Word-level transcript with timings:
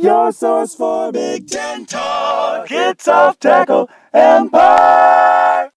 Your 0.00 0.30
source 0.30 0.76
for 0.76 1.10
Big 1.10 1.48
Ten 1.48 1.84
talk. 1.84 2.68
It's 2.70 3.08
off 3.08 3.40
tackle 3.40 3.90
empire. 4.14 5.72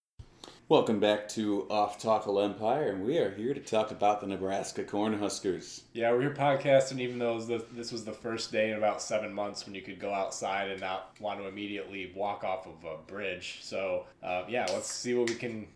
Welcome 0.70 0.99
back 0.99 1.27
to 1.29 1.67
Off 1.71 1.98
Tackle 1.98 2.39
Empire, 2.39 2.91
and 2.91 3.03
we 3.03 3.17
are 3.17 3.31
here 3.31 3.55
to 3.55 3.59
talk 3.59 3.89
about 3.89 4.21
the 4.21 4.27
Nebraska 4.27 4.84
Cornhuskers. 4.84 5.81
Yeah, 5.93 6.12
we're 6.12 6.21
here 6.21 6.35
podcasting, 6.35 6.99
even 6.99 7.17
though 7.17 7.41
the, 7.41 7.65
this 7.71 7.91
was 7.91 8.05
the 8.05 8.13
first 8.13 8.52
day 8.52 8.70
in 8.70 8.77
about 8.77 9.02
seven 9.02 9.34
months 9.34 9.65
when 9.65 9.73
you 9.73 9.81
could 9.81 9.99
go 9.99 10.13
outside 10.13 10.70
and 10.70 10.79
not 10.79 11.15
want 11.20 11.40
to 11.40 11.48
immediately 11.48 12.13
walk 12.15 12.43
off 12.43 12.67
of 12.67 12.76
a 12.85 12.98
bridge. 13.07 13.57
So, 13.63 14.05
uh, 14.21 14.43
yeah, 14.48 14.67
let's 14.70 14.91
see 14.91 15.15
what 15.15 15.29
we 15.29 15.35
can. 15.35 15.67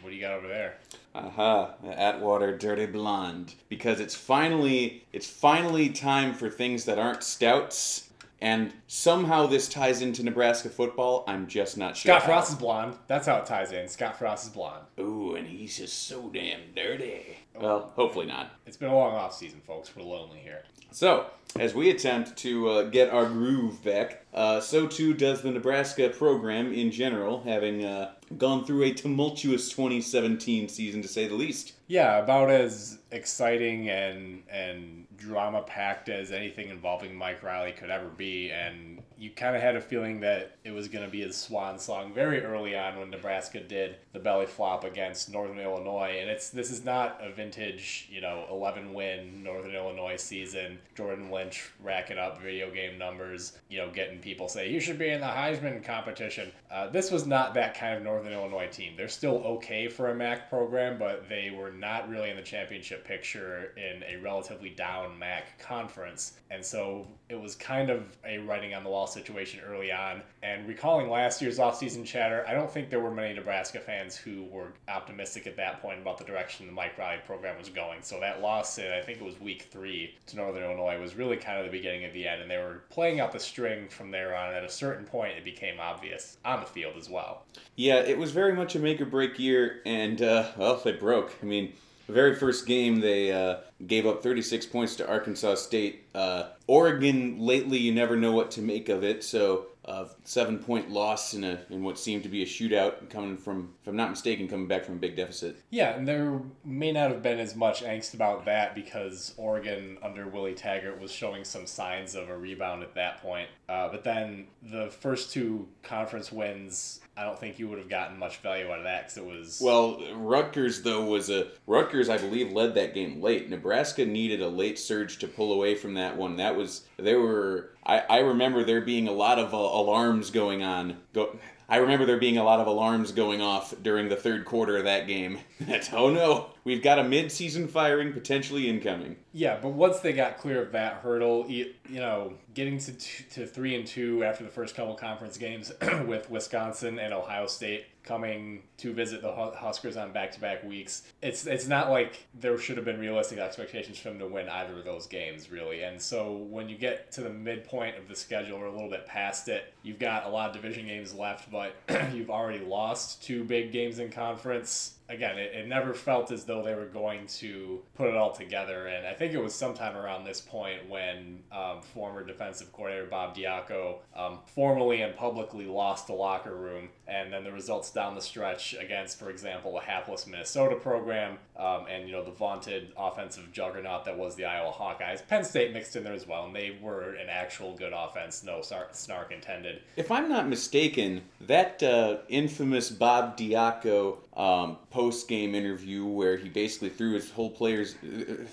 What 0.00 0.10
do 0.10 0.16
you 0.16 0.20
got 0.20 0.32
over 0.32 0.48
there? 0.48 0.76
Aha, 1.14 1.74
Atwater 1.86 2.56
Dirty 2.56 2.86
Blonde. 2.86 3.54
Because 3.68 4.00
it's 4.00 4.14
finally 4.14 5.04
it's 5.12 5.28
finally 5.28 5.88
time 5.88 6.34
for 6.34 6.50
things 6.50 6.84
that 6.84 6.98
aren't 6.98 7.22
stouts. 7.22 8.10
And 8.40 8.74
somehow 8.88 9.46
this 9.46 9.68
ties 9.68 10.02
into 10.02 10.22
Nebraska 10.22 10.68
football. 10.68 11.24
I'm 11.26 11.46
just 11.46 11.78
not 11.78 11.96
sure. 11.96 12.10
Scott 12.10 12.22
how. 12.22 12.26
Frost 12.28 12.50
is 12.50 12.56
blonde. 12.56 12.96
That's 13.06 13.26
how 13.26 13.36
it 13.36 13.46
ties 13.46 13.72
in. 13.72 13.88
Scott 13.88 14.18
Frost 14.18 14.44
is 14.44 14.50
blonde. 14.50 14.84
Ooh, 14.98 15.34
and 15.34 15.46
he's 15.46 15.78
just 15.78 16.08
so 16.08 16.28
damn 16.28 16.60
dirty. 16.76 17.38
Well, 17.54 17.92
hopefully 17.94 18.26
not. 18.26 18.50
It's 18.66 18.76
been 18.76 18.90
a 18.90 18.94
long 18.94 19.14
off 19.14 19.34
season, 19.34 19.62
folks. 19.66 19.96
We're 19.96 20.02
lonely 20.02 20.40
here. 20.40 20.64
So, 20.90 21.26
as 21.58 21.74
we 21.74 21.90
attempt 21.90 22.36
to 22.38 22.68
uh, 22.68 22.82
get 22.84 23.10
our 23.10 23.26
groove 23.26 23.82
back, 23.82 24.24
uh, 24.34 24.60
so 24.60 24.86
too 24.86 25.14
does 25.14 25.40
the 25.40 25.50
Nebraska 25.50 26.08
program 26.10 26.72
in 26.72 26.90
general, 26.90 27.42
having 27.44 27.84
uh, 27.84 28.12
gone 28.38 28.64
through 28.64 28.84
a 28.84 28.92
tumultuous 28.92 29.68
2017 29.70 30.68
season 30.68 31.02
to 31.02 31.08
say 31.08 31.26
the 31.26 31.34
least. 31.34 31.74
Yeah, 31.86 32.18
about 32.18 32.50
as 32.50 32.98
exciting 33.10 33.90
and 33.90 34.42
and 34.50 35.06
drama 35.16 35.62
packed 35.62 36.08
as 36.08 36.32
anything 36.32 36.68
involving 36.68 37.14
Mike 37.14 37.42
Riley 37.42 37.72
could 37.72 37.90
ever 37.90 38.08
be, 38.08 38.50
and 38.50 39.02
you 39.16 39.30
kind 39.30 39.54
of 39.56 39.62
had 39.62 39.76
a 39.76 39.80
feeling 39.80 40.20
that 40.20 40.56
it 40.64 40.70
was 40.70 40.88
going 40.88 41.04
to 41.04 41.10
be 41.10 41.22
his 41.22 41.36
swan 41.36 41.78
song 41.78 42.12
very 42.12 42.42
early 42.42 42.76
on 42.76 42.98
when 42.98 43.10
Nebraska 43.10 43.60
did 43.60 43.96
the 44.12 44.18
belly 44.18 44.46
flop 44.46 44.84
against 44.84 45.30
Northern 45.30 45.58
Illinois, 45.58 46.18
and 46.20 46.30
it's 46.30 46.50
this 46.50 46.70
is 46.70 46.84
not 46.84 47.18
a 47.22 47.30
vintage, 47.30 48.08
you 48.10 48.20
know, 48.20 48.46
11 48.50 48.92
win 48.92 49.42
Northern 49.42 49.74
Illinois 49.74 50.16
season. 50.16 50.78
Jordan 50.94 51.30
Lynch 51.30 51.70
racking 51.80 52.18
up 52.18 52.40
video 52.40 52.70
game 52.70 52.98
numbers, 52.98 53.58
you 53.68 53.78
know, 53.78 53.90
getting 53.90 54.18
people 54.18 54.48
say 54.48 54.70
you 54.70 54.80
should 54.80 54.98
be 54.98 55.08
in 55.08 55.20
the 55.20 55.26
Heisman 55.26 55.84
competition. 55.84 56.50
Uh, 56.70 56.88
this 56.88 57.10
was 57.10 57.26
not 57.26 57.54
that 57.54 57.78
kind 57.78 57.96
of 57.96 58.02
Northern 58.02 58.13
Illinois 58.22 58.68
team. 58.68 58.94
They're 58.96 59.08
still 59.08 59.36
okay 59.44 59.88
for 59.88 60.10
a 60.10 60.14
MAC 60.14 60.48
program, 60.48 60.98
but 60.98 61.28
they 61.28 61.50
were 61.50 61.70
not 61.70 62.08
really 62.08 62.30
in 62.30 62.36
the 62.36 62.42
championship 62.42 63.04
picture 63.04 63.72
in 63.76 64.02
a 64.04 64.16
relatively 64.22 64.70
down 64.70 65.18
MAC 65.18 65.58
conference, 65.58 66.34
and 66.50 66.64
so 66.64 67.06
it 67.28 67.40
was 67.40 67.54
kind 67.54 67.90
of 67.90 68.16
a 68.26 68.38
writing 68.38 68.74
on 68.74 68.84
the 68.84 68.90
wall 68.90 69.06
situation 69.06 69.60
early 69.66 69.90
on. 69.90 70.22
And 70.42 70.68
recalling 70.68 71.08
last 71.08 71.40
year's 71.40 71.58
offseason 71.58 72.04
chatter, 72.04 72.44
I 72.46 72.52
don't 72.52 72.70
think 72.70 72.90
there 72.90 73.00
were 73.00 73.10
many 73.10 73.34
Nebraska 73.34 73.80
fans 73.80 74.14
who 74.14 74.44
were 74.44 74.68
optimistic 74.88 75.46
at 75.46 75.56
that 75.56 75.80
point 75.80 76.00
about 76.00 76.18
the 76.18 76.24
direction 76.24 76.66
the 76.66 76.72
Mike 76.72 76.98
Riley 76.98 77.22
program 77.26 77.58
was 77.58 77.70
going. 77.70 78.02
So 78.02 78.20
that 78.20 78.42
loss 78.42 78.78
in, 78.78 78.92
I 78.92 79.00
think 79.00 79.20
it 79.20 79.24
was 79.24 79.40
week 79.40 79.68
three 79.70 80.14
to 80.26 80.36
Northern 80.36 80.62
Illinois, 80.62 81.00
was 81.00 81.14
really 81.16 81.36
kind 81.36 81.58
of 81.58 81.64
the 81.64 81.70
beginning 81.70 82.04
of 82.04 82.12
the 82.12 82.28
end. 82.28 82.42
And 82.42 82.50
they 82.50 82.58
were 82.58 82.82
playing 82.90 83.20
out 83.20 83.32
the 83.32 83.40
string 83.40 83.88
from 83.88 84.10
there 84.10 84.36
on. 84.36 84.54
At 84.54 84.62
a 84.62 84.68
certain 84.68 85.06
point, 85.06 85.36
it 85.36 85.44
became 85.44 85.80
obvious 85.80 86.36
on 86.44 86.60
the 86.60 86.66
field 86.66 86.96
as 86.96 87.08
well. 87.08 87.44
Yeah, 87.76 87.96
it 88.06 88.18
was 88.18 88.32
very 88.32 88.54
much 88.54 88.74
a 88.74 88.78
make 88.78 89.00
or 89.00 89.06
break 89.06 89.38
year, 89.38 89.80
and, 89.84 90.20
uh, 90.22 90.50
well, 90.56 90.80
they 90.82 90.92
broke. 90.92 91.34
I 91.42 91.46
mean, 91.46 91.72
the 92.06 92.12
very 92.12 92.34
first 92.34 92.66
game, 92.66 93.00
they 93.00 93.32
uh, 93.32 93.58
gave 93.86 94.06
up 94.06 94.22
36 94.22 94.66
points 94.66 94.96
to 94.96 95.08
Arkansas 95.08 95.56
State. 95.56 96.04
Uh, 96.14 96.48
Oregon, 96.66 97.38
lately, 97.38 97.78
you 97.78 97.92
never 97.92 98.16
know 98.16 98.32
what 98.32 98.50
to 98.52 98.60
make 98.60 98.88
of 98.88 99.02
it. 99.02 99.24
So, 99.24 99.66
a 99.86 100.06
seven 100.24 100.58
point 100.58 100.90
loss 100.90 101.34
in 101.34 101.44
a 101.44 101.60
in 101.68 101.82
what 101.82 101.98
seemed 101.98 102.22
to 102.22 102.28
be 102.28 102.42
a 102.42 102.46
shootout, 102.46 103.10
coming 103.10 103.36
from, 103.36 103.74
if 103.82 103.88
I'm 103.88 103.96
not 103.96 104.10
mistaken, 104.10 104.48
coming 104.48 104.66
back 104.66 104.84
from 104.84 104.94
a 104.94 104.98
big 104.98 105.16
deficit. 105.16 105.56
Yeah, 105.70 105.96
and 105.96 106.08
there 106.08 106.40
may 106.64 106.92
not 106.92 107.10
have 107.10 107.22
been 107.22 107.38
as 107.38 107.54
much 107.54 107.82
angst 107.82 108.14
about 108.14 108.46
that 108.46 108.74
because 108.74 109.34
Oregon 109.36 109.98
under 110.02 110.26
Willie 110.26 110.54
Taggart 110.54 111.00
was 111.00 111.10
showing 111.10 111.44
some 111.44 111.66
signs 111.66 112.14
of 112.14 112.30
a 112.30 112.36
rebound 112.36 112.82
at 112.82 112.94
that 112.94 113.20
point. 113.20 113.48
Uh, 113.68 113.88
but 113.88 114.04
then 114.04 114.46
the 114.62 114.88
first 114.88 115.32
two 115.32 115.68
conference 115.82 116.32
wins, 116.32 117.00
I 117.16 117.22
don't 117.22 117.38
think 117.38 117.58
you 117.58 117.68
would 117.68 117.78
have 117.78 117.88
gotten 117.88 118.18
much 118.18 118.38
value 118.38 118.68
out 118.70 118.78
of 118.78 118.84
that 118.84 119.02
because 119.02 119.16
it 119.18 119.24
was 119.24 119.60
Well, 119.62 120.00
Rutgers 120.14 120.82
though 120.82 121.04
was 121.04 121.30
a 121.30 121.48
Rutgers, 121.66 122.08
I 122.08 122.18
believe, 122.18 122.52
led 122.52 122.74
that 122.74 122.94
game 122.94 123.22
late. 123.22 123.48
Nebraska 123.48 124.04
needed 124.04 124.42
a 124.42 124.48
late 124.48 124.78
surge 124.78 125.18
to 125.18 125.28
pull 125.28 125.52
away 125.52 125.74
from 125.76 125.94
that 125.94 126.16
one. 126.16 126.36
That 126.36 126.56
was 126.56 126.86
there 126.96 127.20
were. 127.20 127.70
I, 127.86 128.00
I 128.00 128.18
remember 128.18 128.64
there 128.64 128.80
being 128.80 129.06
a 129.06 129.12
lot 129.12 129.38
of 129.38 129.54
uh, 129.54 129.58
alarms 129.58 130.30
going 130.30 130.62
on. 130.62 130.96
Go, 131.12 131.38
I 131.68 131.76
remember 131.76 132.04
there 132.04 132.18
being 132.18 132.38
a 132.38 132.44
lot 132.44 132.60
of 132.60 132.66
alarms 132.66 133.12
going 133.12 133.40
off 133.40 133.74
during 133.82 134.08
the 134.08 134.16
third 134.16 134.44
quarter 134.44 134.76
of 134.76 134.84
that 134.84 135.06
game. 135.06 135.38
That's 135.60 135.92
oh 135.92 136.10
no, 136.10 136.50
we've 136.64 136.82
got 136.82 136.98
a 136.98 137.04
mid-season 137.04 137.68
firing 137.68 138.12
potentially 138.12 138.68
incoming. 138.68 139.16
Yeah, 139.32 139.58
but 139.60 139.70
once 139.70 140.00
they 140.00 140.12
got 140.12 140.38
clear 140.38 140.62
of 140.62 140.72
that 140.72 140.94
hurdle, 140.94 141.46
you, 141.48 141.74
know, 141.90 142.34
getting 142.54 142.78
to 142.78 142.92
to 142.92 143.46
three 143.46 143.74
and 143.74 143.86
two 143.86 144.24
after 144.24 144.44
the 144.44 144.50
first 144.50 144.74
couple 144.74 144.94
conference 144.94 145.36
games 145.36 145.72
with 146.06 146.30
Wisconsin 146.30 146.98
and 146.98 147.12
Ohio 147.12 147.46
State 147.46 147.86
coming 148.04 148.62
to 148.76 148.92
visit 148.92 149.22
the 149.22 149.32
Huskers 149.32 149.96
on 149.96 150.12
back-to-back 150.12 150.62
weeks, 150.62 151.04
it's 151.22 151.46
it's 151.46 151.66
not 151.66 151.90
like 151.90 152.26
there 152.38 152.56
should 152.58 152.76
have 152.76 152.84
been 152.84 153.00
realistic 153.00 153.38
expectations 153.38 153.98
for 153.98 154.10
them 154.10 154.18
to 154.18 154.26
win 154.26 154.48
either 154.48 154.78
of 154.78 154.84
those 154.84 155.06
games, 155.06 155.50
really. 155.50 155.82
And 155.82 156.00
so 156.00 156.32
when 156.32 156.68
you 156.68 156.76
get 156.76 157.10
to 157.12 157.22
the 157.22 157.30
midpoint 157.30 157.96
of 157.98 158.08
the 158.08 158.16
schedule 158.16 158.58
or 158.58 158.66
a 158.66 158.72
little 158.72 158.90
bit 158.90 159.06
past 159.06 159.48
it, 159.48 159.72
you've 159.82 159.98
got 159.98 160.26
a 160.26 160.28
lot 160.28 160.50
of 160.50 160.54
division 160.54 160.86
games 160.86 161.14
left, 161.14 161.50
but 161.50 161.74
you've 162.14 162.30
already 162.30 162.64
lost 162.64 163.22
two 163.22 163.44
big 163.44 163.72
games 163.72 163.98
in 163.98 164.10
conference 164.10 164.93
again, 165.08 165.38
it, 165.38 165.52
it 165.54 165.68
never 165.68 165.92
felt 165.92 166.30
as 166.30 166.44
though 166.44 166.62
they 166.62 166.74
were 166.74 166.86
going 166.86 167.26
to 167.26 167.80
put 167.94 168.08
it 168.08 168.16
all 168.16 168.32
together. 168.32 168.86
And 168.86 169.06
I 169.06 169.14
think 169.14 169.34
it 169.34 169.42
was 169.42 169.54
sometime 169.54 169.96
around 169.96 170.24
this 170.24 170.40
point 170.40 170.88
when 170.88 171.40
um, 171.52 171.82
former 171.82 172.24
defensive 172.24 172.72
coordinator 172.72 173.06
Bob 173.06 173.36
Diaco 173.36 173.96
um, 174.16 174.38
formally 174.46 175.02
and 175.02 175.14
publicly 175.14 175.66
lost 175.66 176.06
the 176.06 176.14
locker 176.14 176.54
room. 176.54 176.88
And 177.06 177.32
then 177.32 177.44
the 177.44 177.52
results 177.52 177.90
down 177.90 178.14
the 178.14 178.20
stretch 178.22 178.74
against, 178.74 179.18
for 179.18 179.28
example, 179.28 179.76
a 179.78 179.82
hapless 179.82 180.26
Minnesota 180.26 180.76
program 180.76 181.36
um, 181.56 181.86
and, 181.90 182.08
you 182.08 182.12
know, 182.12 182.24
the 182.24 182.30
vaunted 182.30 182.92
offensive 182.96 183.52
juggernaut 183.52 184.06
that 184.06 184.16
was 184.16 184.36
the 184.36 184.46
Iowa 184.46 184.72
Hawkeyes. 184.72 185.26
Penn 185.28 185.44
State 185.44 185.72
mixed 185.72 185.94
in 185.96 186.04
there 186.04 186.14
as 186.14 186.26
well, 186.26 186.46
and 186.46 186.56
they 186.56 186.78
were 186.80 187.14
an 187.14 187.28
actual 187.28 187.74
good 187.76 187.92
offense, 187.94 188.42
no 188.42 188.62
snark, 188.62 189.32
intended. 189.32 189.82
If 189.96 190.10
I'm 190.10 190.28
not 190.28 190.48
mistaken, 190.48 191.22
that 191.42 191.82
uh, 191.82 192.18
infamous 192.28 192.90
Bob 192.90 193.36
Diaco 193.36 194.18
um, 194.36 194.78
post 194.94 195.26
game 195.26 195.56
interview 195.56 196.04
where 196.04 196.36
he 196.36 196.48
basically 196.48 196.88
threw 196.88 197.14
his 197.14 197.28
whole 197.32 197.50
players, 197.50 197.96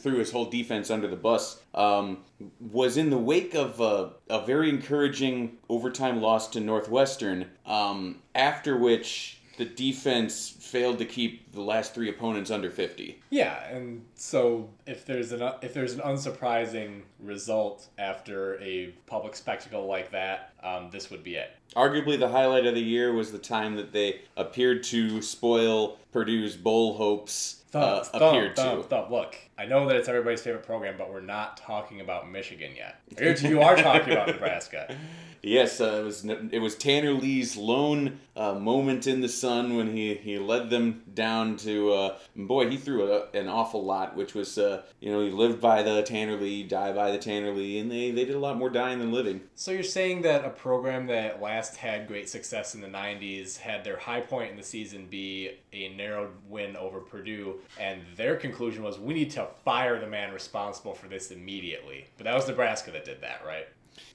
threw 0.02 0.18
his 0.18 0.32
whole 0.32 0.46
defense 0.46 0.90
under 0.90 1.08
the 1.08 1.16
bus, 1.16 1.62
um, 1.76 2.18
was 2.60 2.98
in 2.98 3.12
the 3.12 3.18
wake 3.18 3.54
of 3.54 3.80
a, 3.80 4.10
a 4.28 4.44
very 4.44 4.68
encouraging 4.68 5.58
overtime 5.70 6.20
loss 6.20 6.50
to 6.50 6.60
Northwestern. 6.60 7.46
Um, 7.68 8.24
after 8.34 8.76
which 8.76 9.38
the 9.58 9.66
defense 9.66 10.50
failed 10.50 10.98
to 10.98 11.06
keep 11.06 11.52
the 11.52 11.62
last 11.62 11.94
three 11.94 12.10
opponents 12.10 12.50
under 12.50 12.72
50. 12.72 13.22
Yeah, 13.30 13.64
and 13.68 14.04
so 14.16 14.72
if 14.88 15.06
there's 15.06 15.32
an 15.32 15.44
if 15.62 15.76
there's 15.76 15.94
an 15.94 16.00
unsurprising 16.00 17.02
result 17.24 17.88
after 17.98 18.60
a 18.62 18.94
public 19.08 19.36
spectacle 19.36 19.86
like 19.86 20.12
that, 20.12 20.54
um, 20.64 20.90
this 20.92 21.10
would 21.10 21.24
be 21.24 21.36
it. 21.36 21.52
Arguably, 21.76 22.20
the 22.20 22.30
highlight 22.30 22.66
of 22.66 22.76
the 22.76 22.82
year 22.82 23.14
was 23.14 23.32
the 23.32 23.38
time 23.40 23.76
that 23.76 23.94
they 23.94 24.22
appeared 24.36 24.84
to 24.84 25.22
spoil 25.22 25.98
Purdue's 26.12 26.56
bowl 26.56 26.98
hopes. 26.98 27.58
Uh, 27.74 28.04
Thump, 28.04 28.24
appeared 28.34 28.56
thump, 28.58 28.82
to. 28.82 28.88
thump. 28.90 29.10
Look, 29.12 29.38
I 29.58 29.66
know 29.66 29.88
that 29.88 29.96
it's 29.96 30.10
everybody's 30.10 30.42
favorite 30.42 30.66
program, 30.66 30.96
but 30.98 31.10
we're 31.10 31.22
not 31.22 31.56
talking 31.56 32.02
about 32.02 32.30
Michigan 32.30 32.72
yet. 32.76 32.98
You 33.42 33.62
are 33.62 33.78
talking 33.78 34.12
about 34.12 34.28
Nebraska. 34.28 34.94
Yes, 35.44 35.82
uh, 35.82 36.02
it 36.02 36.04
was 36.04 36.26
it 36.26 36.60
was 36.60 36.76
Tanner 36.76 37.14
Lee's 37.14 37.58
lone 37.58 38.20
uh, 38.36 38.54
moment 38.54 39.08
in 39.08 39.22
the 39.22 39.30
sun 39.30 39.76
when 39.76 39.96
he, 39.96 40.14
he 40.14 40.38
led 40.38 40.70
them 40.70 41.02
down 41.16 41.58
to 41.58 41.94
uh, 41.94 42.18
boy 42.36 42.70
he 42.70 42.78
threw 42.78 43.12
a, 43.12 43.26
an 43.34 43.48
awful 43.48 43.84
lot, 43.84 44.16
which 44.16 44.36
was 44.36 44.60
uh, 44.60 44.84
you 45.00 45.12
know 45.12 45.24
he 45.26 45.32
lived 45.32 45.60
by 45.60 45.82
the 45.82 46.04
Tanner 46.04 46.38
Lee, 46.38 46.62
die 46.62 46.92
by 46.92 47.11
by 47.12 47.18
the 47.18 47.24
Tanner 47.24 47.52
Lee, 47.52 47.80
and 47.80 47.92
they, 47.92 48.12
they 48.12 48.26
did 48.26 48.36
a 48.36 48.40
lot 48.40 48.58
more 48.58 48.70
dying 48.70 49.00
than 49.00 49.12
living. 49.12 49.42
So 49.56 49.72
you're 49.72 49.84
saying 49.84 50.22
that 50.22 50.46
a 50.46 50.50
program 50.50 51.08
that 51.08 51.42
last 51.42 51.76
had 51.76 52.08
great 52.08 52.30
success 52.30 52.74
in 52.74 52.82
the 52.82 52.88
90s 52.88 53.58
had 53.58 53.84
their 53.84 53.98
high 53.98 54.22
point 54.22 54.52
in 54.52 54.58
the 54.58 54.64
season 54.64 55.08
be 55.10 55.52
a 55.74 55.90
narrow 55.90 56.32
win 56.48 56.76
over 56.78 57.00
Purdue, 57.00 57.56
and 57.80 58.02
their 58.16 58.36
conclusion 58.36 58.84
was 58.84 58.98
we 59.00 59.14
need 59.14 59.32
to 59.32 59.48
fire 59.66 60.00
the 60.00 60.08
man 60.08 60.34
responsible 60.34 60.94
for 60.94 61.08
this 61.08 61.32
immediately. 61.32 62.08
But 62.18 62.26
that 62.26 62.36
was 62.36 62.48
Nebraska 62.48 62.92
that 62.92 63.06
did 63.06 63.22
that, 63.22 63.42
right? 63.46 63.68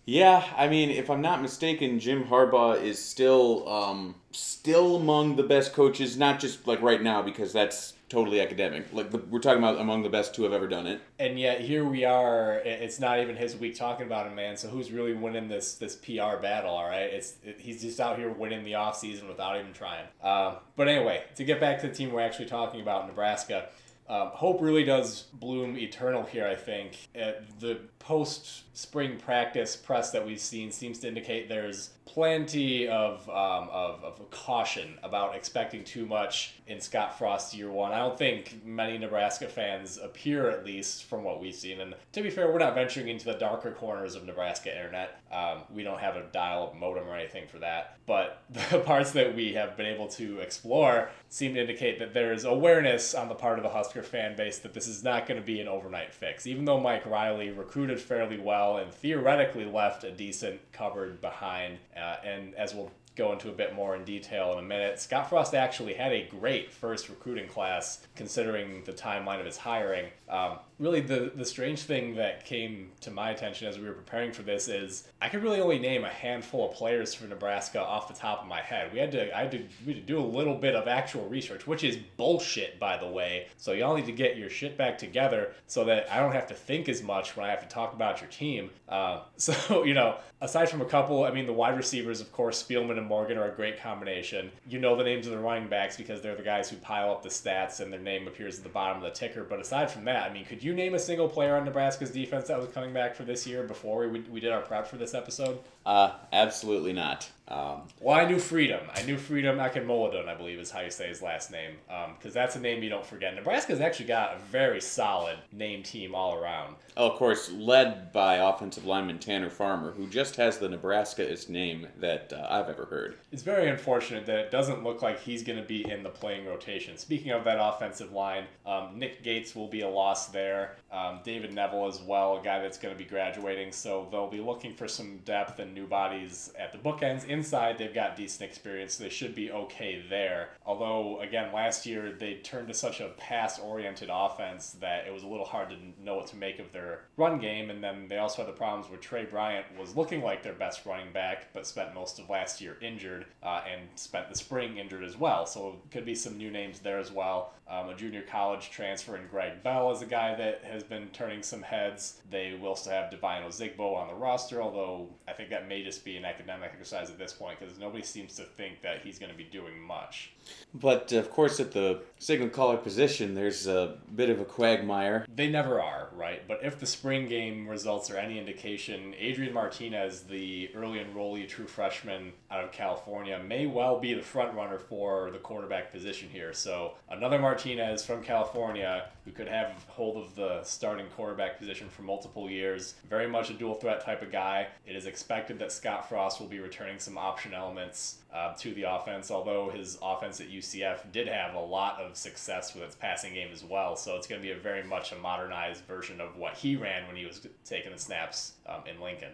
Yeah, 0.06 0.44
I 0.56 0.68
mean, 0.68 0.90
if 0.90 1.10
I'm 1.10 1.20
not 1.20 1.42
mistaken, 1.42 2.00
Jim 2.00 2.24
Harbaugh 2.24 2.80
is 2.80 3.02
still 3.02 3.68
um, 3.68 4.14
still 4.30 4.96
among 4.96 5.36
the 5.36 5.42
best 5.42 5.74
coaches, 5.74 6.16
not 6.16 6.40
just 6.40 6.66
like 6.66 6.80
right 6.80 7.02
now 7.02 7.20
because 7.20 7.52
that's 7.52 7.92
totally 8.08 8.40
academic. 8.40 8.92
Like 8.92 9.10
the, 9.10 9.18
we're 9.18 9.40
talking 9.40 9.58
about 9.58 9.80
among 9.80 10.02
the 10.02 10.08
best 10.08 10.34
to 10.36 10.44
have 10.44 10.52
ever 10.52 10.68
done 10.68 10.86
it. 10.86 11.00
And 11.18 11.38
yet 11.38 11.60
here 11.60 11.84
we 11.84 12.04
are. 12.04 12.60
It's 12.64 13.00
not 13.00 13.20
even 13.20 13.36
his 13.36 13.56
week 13.56 13.76
talking 13.76 14.06
about 14.06 14.26
him, 14.26 14.34
man. 14.34 14.56
So 14.56 14.68
who's 14.68 14.92
really 14.92 15.14
winning 15.14 15.48
this 15.48 15.74
this 15.74 15.96
PR 15.96 16.36
battle? 16.40 16.70
All 16.70 16.84
right, 16.84 17.04
it's 17.04 17.34
it, 17.44 17.58
he's 17.58 17.82
just 17.82 18.00
out 18.00 18.18
here 18.18 18.30
winning 18.30 18.64
the 18.64 18.74
off 18.74 18.96
season 18.96 19.28
without 19.28 19.58
even 19.58 19.72
trying. 19.72 20.06
Uh, 20.22 20.56
but 20.76 20.88
anyway, 20.88 21.24
to 21.36 21.44
get 21.44 21.60
back 21.60 21.80
to 21.80 21.88
the 21.88 21.94
team 21.94 22.12
we're 22.12 22.20
actually 22.20 22.46
talking 22.46 22.80
about, 22.80 23.06
Nebraska. 23.06 23.68
Um, 24.08 24.28
hope 24.28 24.60
really 24.60 24.84
does 24.84 25.22
bloom 25.32 25.76
eternal 25.76 26.22
here, 26.22 26.46
I 26.46 26.54
think. 26.54 27.08
Uh, 27.20 27.32
the 27.58 27.80
post 28.06 28.62
spring 28.72 29.18
practice 29.18 29.74
press 29.74 30.10
that 30.12 30.24
we've 30.24 30.38
seen 30.38 30.70
seems 30.70 31.00
to 31.00 31.08
indicate 31.08 31.48
there's 31.48 31.90
plenty 32.04 32.86
of, 32.88 33.28
um, 33.28 33.68
of, 33.72 34.04
of 34.04 34.30
caution 34.30 34.98
about 35.02 35.34
expecting 35.34 35.82
too 35.82 36.06
much 36.06 36.54
in 36.66 36.80
Scott 36.80 37.18
Frost's 37.18 37.54
year 37.54 37.70
one. 37.70 37.92
I 37.92 37.98
don't 37.98 38.16
think 38.16 38.64
many 38.64 38.96
Nebraska 38.96 39.48
fans 39.48 39.98
appear, 39.98 40.50
at 40.50 40.64
least 40.64 41.04
from 41.04 41.24
what 41.24 41.40
we've 41.40 41.54
seen. 41.54 41.80
And 41.80 41.94
to 42.12 42.22
be 42.22 42.30
fair, 42.30 42.52
we're 42.52 42.58
not 42.58 42.74
venturing 42.74 43.08
into 43.08 43.24
the 43.24 43.34
darker 43.34 43.70
corners 43.72 44.14
of 44.14 44.24
Nebraska 44.24 44.74
internet. 44.74 45.20
Um, 45.32 45.62
we 45.70 45.82
don't 45.82 45.98
have 45.98 46.16
a 46.16 46.24
dial 46.32 46.64
up 46.64 46.76
modem 46.76 47.08
or 47.08 47.16
anything 47.16 47.48
for 47.48 47.58
that. 47.58 47.98
But 48.06 48.42
the 48.70 48.78
parts 48.80 49.12
that 49.12 49.34
we 49.34 49.54
have 49.54 49.76
been 49.76 49.86
able 49.86 50.08
to 50.08 50.38
explore 50.38 51.10
seem 51.28 51.54
to 51.54 51.60
indicate 51.60 51.98
that 51.98 52.14
there 52.14 52.32
is 52.32 52.44
awareness 52.44 53.14
on 53.14 53.28
the 53.28 53.34
part 53.34 53.58
of 53.58 53.62
the 53.62 53.70
Husker 53.70 54.02
fan 54.02 54.36
base 54.36 54.58
that 54.60 54.74
this 54.74 54.86
is 54.86 55.02
not 55.02 55.26
going 55.26 55.40
to 55.40 55.46
be 55.46 55.60
an 55.60 55.68
overnight 55.68 56.14
fix. 56.14 56.46
Even 56.46 56.64
though 56.64 56.80
Mike 56.80 57.04
Riley 57.04 57.50
recruited 57.50 57.95
fairly 58.02 58.38
well 58.38 58.78
and 58.78 58.92
theoretically 58.92 59.64
left 59.64 60.04
a 60.04 60.10
decent 60.10 60.60
cupboard 60.72 61.20
behind, 61.20 61.78
uh, 61.96 62.16
and 62.24 62.54
as 62.54 62.74
we'll 62.74 62.90
go 63.16 63.32
into 63.32 63.48
a 63.48 63.52
bit 63.52 63.74
more 63.74 63.96
in 63.96 64.04
detail 64.04 64.52
in 64.52 64.58
a 64.58 64.62
minute. 64.62 65.00
Scott 65.00 65.28
Frost 65.28 65.54
actually 65.54 65.94
had 65.94 66.12
a 66.12 66.28
great 66.28 66.70
first 66.70 67.08
recruiting 67.08 67.48
class 67.48 68.06
considering 68.14 68.84
the 68.84 68.92
timeline 68.92 69.40
of 69.40 69.46
his 69.46 69.56
hiring. 69.56 70.06
Um, 70.28 70.58
really 70.78 71.00
the 71.00 71.32
the 71.34 71.44
strange 71.44 71.82
thing 71.82 72.14
that 72.16 72.44
came 72.44 72.90
to 73.00 73.10
my 73.10 73.30
attention 73.30 73.66
as 73.66 73.78
we 73.78 73.86
were 73.86 73.94
preparing 73.94 74.32
for 74.32 74.42
this 74.42 74.68
is 74.68 75.08
I 75.22 75.28
could 75.28 75.42
really 75.42 75.60
only 75.60 75.78
name 75.78 76.04
a 76.04 76.10
handful 76.10 76.70
of 76.70 76.76
players 76.76 77.14
for 77.14 77.26
Nebraska 77.26 77.80
off 77.80 78.08
the 78.08 78.14
top 78.14 78.42
of 78.42 78.46
my 78.46 78.60
head. 78.60 78.92
We 78.92 78.98
had 78.98 79.10
to 79.12 79.34
I 79.36 79.42
had 79.42 79.50
to, 79.52 79.64
we 79.86 79.94
had 79.94 80.02
to 80.02 80.06
do 80.06 80.18
a 80.18 80.24
little 80.24 80.54
bit 80.54 80.74
of 80.74 80.86
actual 80.86 81.26
research, 81.28 81.66
which 81.66 81.82
is 81.82 81.96
bullshit 82.16 82.78
by 82.78 82.98
the 82.98 83.08
way. 83.08 83.48
So 83.56 83.72
y'all 83.72 83.96
need 83.96 84.06
to 84.06 84.12
get 84.12 84.36
your 84.36 84.50
shit 84.50 84.76
back 84.76 84.98
together 84.98 85.52
so 85.66 85.84
that 85.86 86.12
I 86.12 86.18
don't 86.20 86.32
have 86.32 86.46
to 86.48 86.54
think 86.54 86.88
as 86.88 87.02
much 87.02 87.36
when 87.36 87.46
I 87.46 87.50
have 87.50 87.60
to 87.60 87.68
talk 87.68 87.94
about 87.94 88.20
your 88.20 88.30
team. 88.30 88.70
Uh, 88.88 89.22
so 89.36 89.84
you 89.84 89.94
know, 89.94 90.16
aside 90.42 90.68
from 90.68 90.82
a 90.82 90.86
couple, 90.86 91.24
I 91.24 91.30
mean 91.30 91.46
the 91.46 91.52
wide 91.52 91.76
receivers, 91.76 92.20
of 92.20 92.32
course, 92.32 92.62
Spielman 92.62 92.98
and 92.98 93.06
Morgan 93.06 93.38
are 93.38 93.50
a 93.50 93.54
great 93.54 93.80
combination. 93.80 94.50
You 94.68 94.78
know 94.78 94.94
the 94.94 95.04
names 95.04 95.26
of 95.26 95.32
the 95.32 95.38
running 95.38 95.68
backs 95.68 95.96
because 95.96 96.20
they're 96.20 96.36
the 96.36 96.42
guys 96.42 96.68
who 96.68 96.76
pile 96.76 97.10
up 97.10 97.22
the 97.22 97.30
stats 97.30 97.80
and 97.80 97.90
their 97.90 98.00
name 98.00 98.28
appears 98.28 98.58
at 98.58 98.62
the 98.62 98.68
bottom 98.68 98.98
of 98.98 99.02
the 99.02 99.10
ticker. 99.18 99.42
But 99.42 99.60
aside 99.60 99.90
from 99.90 100.04
that, 100.04 100.30
I 100.30 100.32
mean, 100.32 100.44
could 100.44 100.62
you 100.62 100.65
name 100.74 100.94
a 100.94 100.98
single 100.98 101.28
player 101.28 101.56
on 101.56 101.64
Nebraska's 101.64 102.10
defense 102.10 102.48
that 102.48 102.58
was 102.58 102.68
coming 102.68 102.92
back 102.92 103.14
for 103.14 103.24
this 103.24 103.46
year 103.46 103.64
before 103.64 104.08
we, 104.08 104.20
we 104.20 104.40
did 104.40 104.52
our 104.52 104.62
prep 104.62 104.86
for 104.86 104.96
this 104.96 105.14
episode? 105.14 105.58
Uh, 105.84 106.12
absolutely 106.32 106.92
not. 106.92 107.30
Um, 107.48 107.82
well, 108.00 108.16
I 108.16 108.28
knew 108.28 108.38
Freedom. 108.38 108.80
I 108.94 109.02
knew 109.02 109.16
Freedom 109.16 109.58
Akinmoladun, 109.58 110.28
I 110.28 110.34
believe 110.34 110.58
is 110.58 110.70
how 110.70 110.80
you 110.80 110.90
say 110.90 111.08
his 111.08 111.22
last 111.22 111.52
name, 111.52 111.72
because 111.86 112.08
um, 112.26 112.32
that's 112.32 112.56
a 112.56 112.60
name 112.60 112.82
you 112.82 112.88
don't 112.88 113.06
forget. 113.06 113.34
Nebraska's 113.34 113.80
actually 113.80 114.06
got 114.06 114.34
a 114.34 114.38
very 114.50 114.80
solid 114.80 115.38
name 115.52 115.82
team 115.82 116.14
all 116.14 116.34
around. 116.34 116.74
Oh, 116.96 117.10
of 117.10 117.18
course, 117.18 117.52
led 117.52 118.12
by 118.12 118.36
offensive 118.36 118.84
lineman 118.84 119.18
Tanner 119.18 119.50
Farmer, 119.50 119.92
who 119.92 120.06
just 120.08 120.36
has 120.36 120.58
the 120.58 120.68
Nebraskaest 120.68 121.48
name 121.48 121.86
that 122.00 122.32
uh, 122.32 122.46
I've 122.50 122.68
ever 122.68 122.86
heard. 122.86 123.16
It's 123.30 123.42
very 123.42 123.68
unfortunate 123.68 124.26
that 124.26 124.38
it 124.38 124.50
doesn't 124.50 124.82
look 124.82 125.02
like 125.02 125.20
he's 125.20 125.42
going 125.42 125.58
to 125.58 125.64
be 125.64 125.88
in 125.88 126.02
the 126.02 126.08
playing 126.08 126.46
rotation. 126.46 126.96
Speaking 126.96 127.32
of 127.32 127.44
that 127.44 127.58
offensive 127.60 128.12
line, 128.12 128.44
um, 128.64 128.98
Nick 128.98 129.22
Gates 129.22 129.54
will 129.54 129.68
be 129.68 129.82
a 129.82 129.88
loss 129.88 130.28
there. 130.28 130.76
Um, 130.90 131.20
David 131.22 131.52
Knevel 131.52 131.88
as 131.88 132.00
well, 132.00 132.38
a 132.38 132.42
guy 132.42 132.60
that's 132.60 132.78
going 132.78 132.94
to 132.94 132.98
be 132.98 133.08
graduating, 133.08 133.72
so 133.72 134.08
they'll 134.10 134.30
be 134.30 134.40
looking 134.40 134.74
for 134.74 134.88
some 134.88 135.18
depth 135.18 135.58
and 135.58 135.74
new 135.74 135.86
bodies 135.86 136.52
at 136.58 136.72
the 136.72 136.78
bookends 136.78 137.28
inside, 137.36 137.78
they've 137.78 137.94
got 137.94 138.16
decent 138.16 138.48
experience. 138.48 138.94
So 138.94 139.04
they 139.04 139.10
should 139.10 139.34
be 139.34 139.50
okay 139.50 140.04
there. 140.08 140.50
Although, 140.64 141.20
again, 141.20 141.52
last 141.52 141.86
year 141.86 142.12
they 142.18 142.34
turned 142.34 142.68
to 142.68 142.74
such 142.74 143.00
a 143.00 143.08
pass 143.16 143.58
oriented 143.58 144.08
offense 144.12 144.76
that 144.80 145.06
it 145.06 145.12
was 145.12 145.22
a 145.22 145.26
little 145.26 145.46
hard 145.46 145.70
to 145.70 145.76
know 146.02 146.16
what 146.16 146.26
to 146.28 146.36
make 146.36 146.58
of 146.58 146.72
their 146.72 147.04
run 147.16 147.38
game. 147.38 147.70
And 147.70 147.82
then 147.82 148.08
they 148.08 148.18
also 148.18 148.42
had 148.42 148.48
the 148.48 148.56
problems 148.56 148.88
where 148.88 148.98
Tre 148.98 149.24
Bryant 149.24 149.66
was 149.78 149.96
looking 149.96 150.22
like 150.22 150.42
their 150.42 150.54
best 150.54 150.86
running 150.86 151.12
back, 151.12 151.52
but 151.52 151.66
spent 151.66 151.94
most 151.94 152.18
of 152.18 152.28
last 152.28 152.60
year 152.60 152.76
injured 152.80 153.26
uh, 153.42 153.62
and 153.70 153.82
spent 153.96 154.28
the 154.28 154.36
spring 154.36 154.78
injured 154.78 155.04
as 155.04 155.16
well. 155.16 155.46
So 155.46 155.76
could 155.90 156.04
be 156.04 156.14
some 156.14 156.36
new 156.36 156.50
names 156.50 156.80
there 156.80 156.98
as 156.98 157.12
well. 157.12 157.52
Um, 157.68 157.88
a 157.88 157.96
junior 157.96 158.22
college 158.22 158.70
transfer 158.70 159.16
in 159.16 159.26
Greg 159.26 159.64
Bell 159.64 159.90
is 159.90 160.00
a 160.00 160.06
guy 160.06 160.36
that 160.36 160.62
has 160.64 160.84
been 160.84 161.08
turning 161.08 161.42
some 161.42 161.62
heads. 161.62 162.22
They 162.30 162.56
will 162.60 162.76
still 162.76 162.92
have 162.92 163.10
Devine 163.10 163.42
Ozigbo 163.42 163.96
on 163.96 164.06
the 164.06 164.14
roster, 164.14 164.62
although 164.62 165.08
I 165.26 165.32
think 165.32 165.50
that 165.50 165.68
may 165.68 165.82
just 165.82 166.04
be 166.04 166.16
an 166.16 166.24
academic 166.24 166.70
exercise 166.72 167.10
at 167.10 167.18
this 167.18 167.25
point 167.32 167.58
because 167.58 167.78
nobody 167.78 168.02
seems 168.02 168.34
to 168.36 168.42
think 168.42 168.82
that 168.82 169.02
he's 169.02 169.18
going 169.18 169.30
to 169.30 169.36
be 169.36 169.44
doing 169.44 169.78
much. 169.80 170.30
But 170.74 171.12
uh, 171.12 171.16
of 171.18 171.30
course, 171.30 171.60
at 171.60 171.72
the 171.72 172.02
signal 172.18 172.48
caller 172.48 172.76
position, 172.76 173.34
there's 173.34 173.66
a 173.66 173.96
bit 174.14 174.30
of 174.30 174.40
a 174.40 174.44
quagmire. 174.44 175.26
They 175.34 175.48
never 175.48 175.80
are, 175.80 176.08
right? 176.14 176.46
But 176.46 176.60
if 176.62 176.78
the 176.78 176.86
spring 176.86 177.28
game 177.28 177.66
results 177.68 178.10
are 178.10 178.16
any 178.16 178.38
indication, 178.38 179.14
Adrian 179.18 179.52
Martinez, 179.52 180.22
the 180.22 180.70
early 180.74 180.98
enrollee 180.98 181.48
true 181.48 181.66
freshman 181.66 182.32
out 182.50 182.64
of 182.64 182.72
California, 182.72 183.40
may 183.44 183.66
well 183.66 183.98
be 183.98 184.14
the 184.14 184.22
front 184.22 184.54
runner 184.54 184.78
for 184.78 185.30
the 185.30 185.38
quarterback 185.38 185.92
position 185.92 186.28
here. 186.30 186.52
So 186.52 186.94
another 187.08 187.38
Martinez 187.38 188.04
from 188.04 188.22
California 188.22 189.08
who 189.26 189.32
could 189.32 189.48
have 189.48 189.84
hold 189.88 190.16
of 190.16 190.34
the 190.36 190.62
starting 190.62 191.06
quarterback 191.16 191.58
position 191.58 191.88
for 191.88 192.02
multiple 192.02 192.48
years. 192.48 192.94
Very 193.10 193.28
much 193.28 193.50
a 193.50 193.54
dual 193.54 193.74
threat 193.74 194.02
type 194.02 194.22
of 194.22 194.30
guy. 194.30 194.68
It 194.86 194.94
is 194.94 195.04
expected 195.04 195.58
that 195.58 195.72
Scott 195.72 196.08
Frost 196.08 196.40
will 196.40 196.46
be 196.46 196.60
returning 196.60 197.00
some 197.00 197.18
option 197.18 197.52
elements 197.52 198.18
uh, 198.32 198.54
to 198.54 198.72
the 198.74 198.84
offense, 198.84 199.30
although 199.30 199.68
his 199.68 199.98
offense 200.00 200.40
at 200.40 200.48
UCF 200.48 201.10
did 201.10 201.26
have 201.26 201.54
a 201.54 201.60
lot 201.60 202.00
of 202.00 202.16
success 202.16 202.72
with 202.72 202.84
its 202.84 202.94
passing 202.94 203.34
game 203.34 203.48
as 203.52 203.64
well. 203.64 203.96
So 203.96 204.16
it's 204.16 204.28
going 204.28 204.40
to 204.40 204.46
be 204.46 204.52
a 204.52 204.58
very 204.58 204.84
much 204.84 205.10
a 205.10 205.16
modernized 205.16 205.84
version 205.84 206.20
of 206.20 206.36
what 206.36 206.54
he 206.54 206.76
ran 206.76 207.06
when 207.08 207.16
he 207.16 207.26
was 207.26 207.46
taking 207.64 207.90
the 207.90 207.98
snaps 207.98 208.52
um, 208.68 208.82
in 208.86 209.00
Lincoln. 209.00 209.30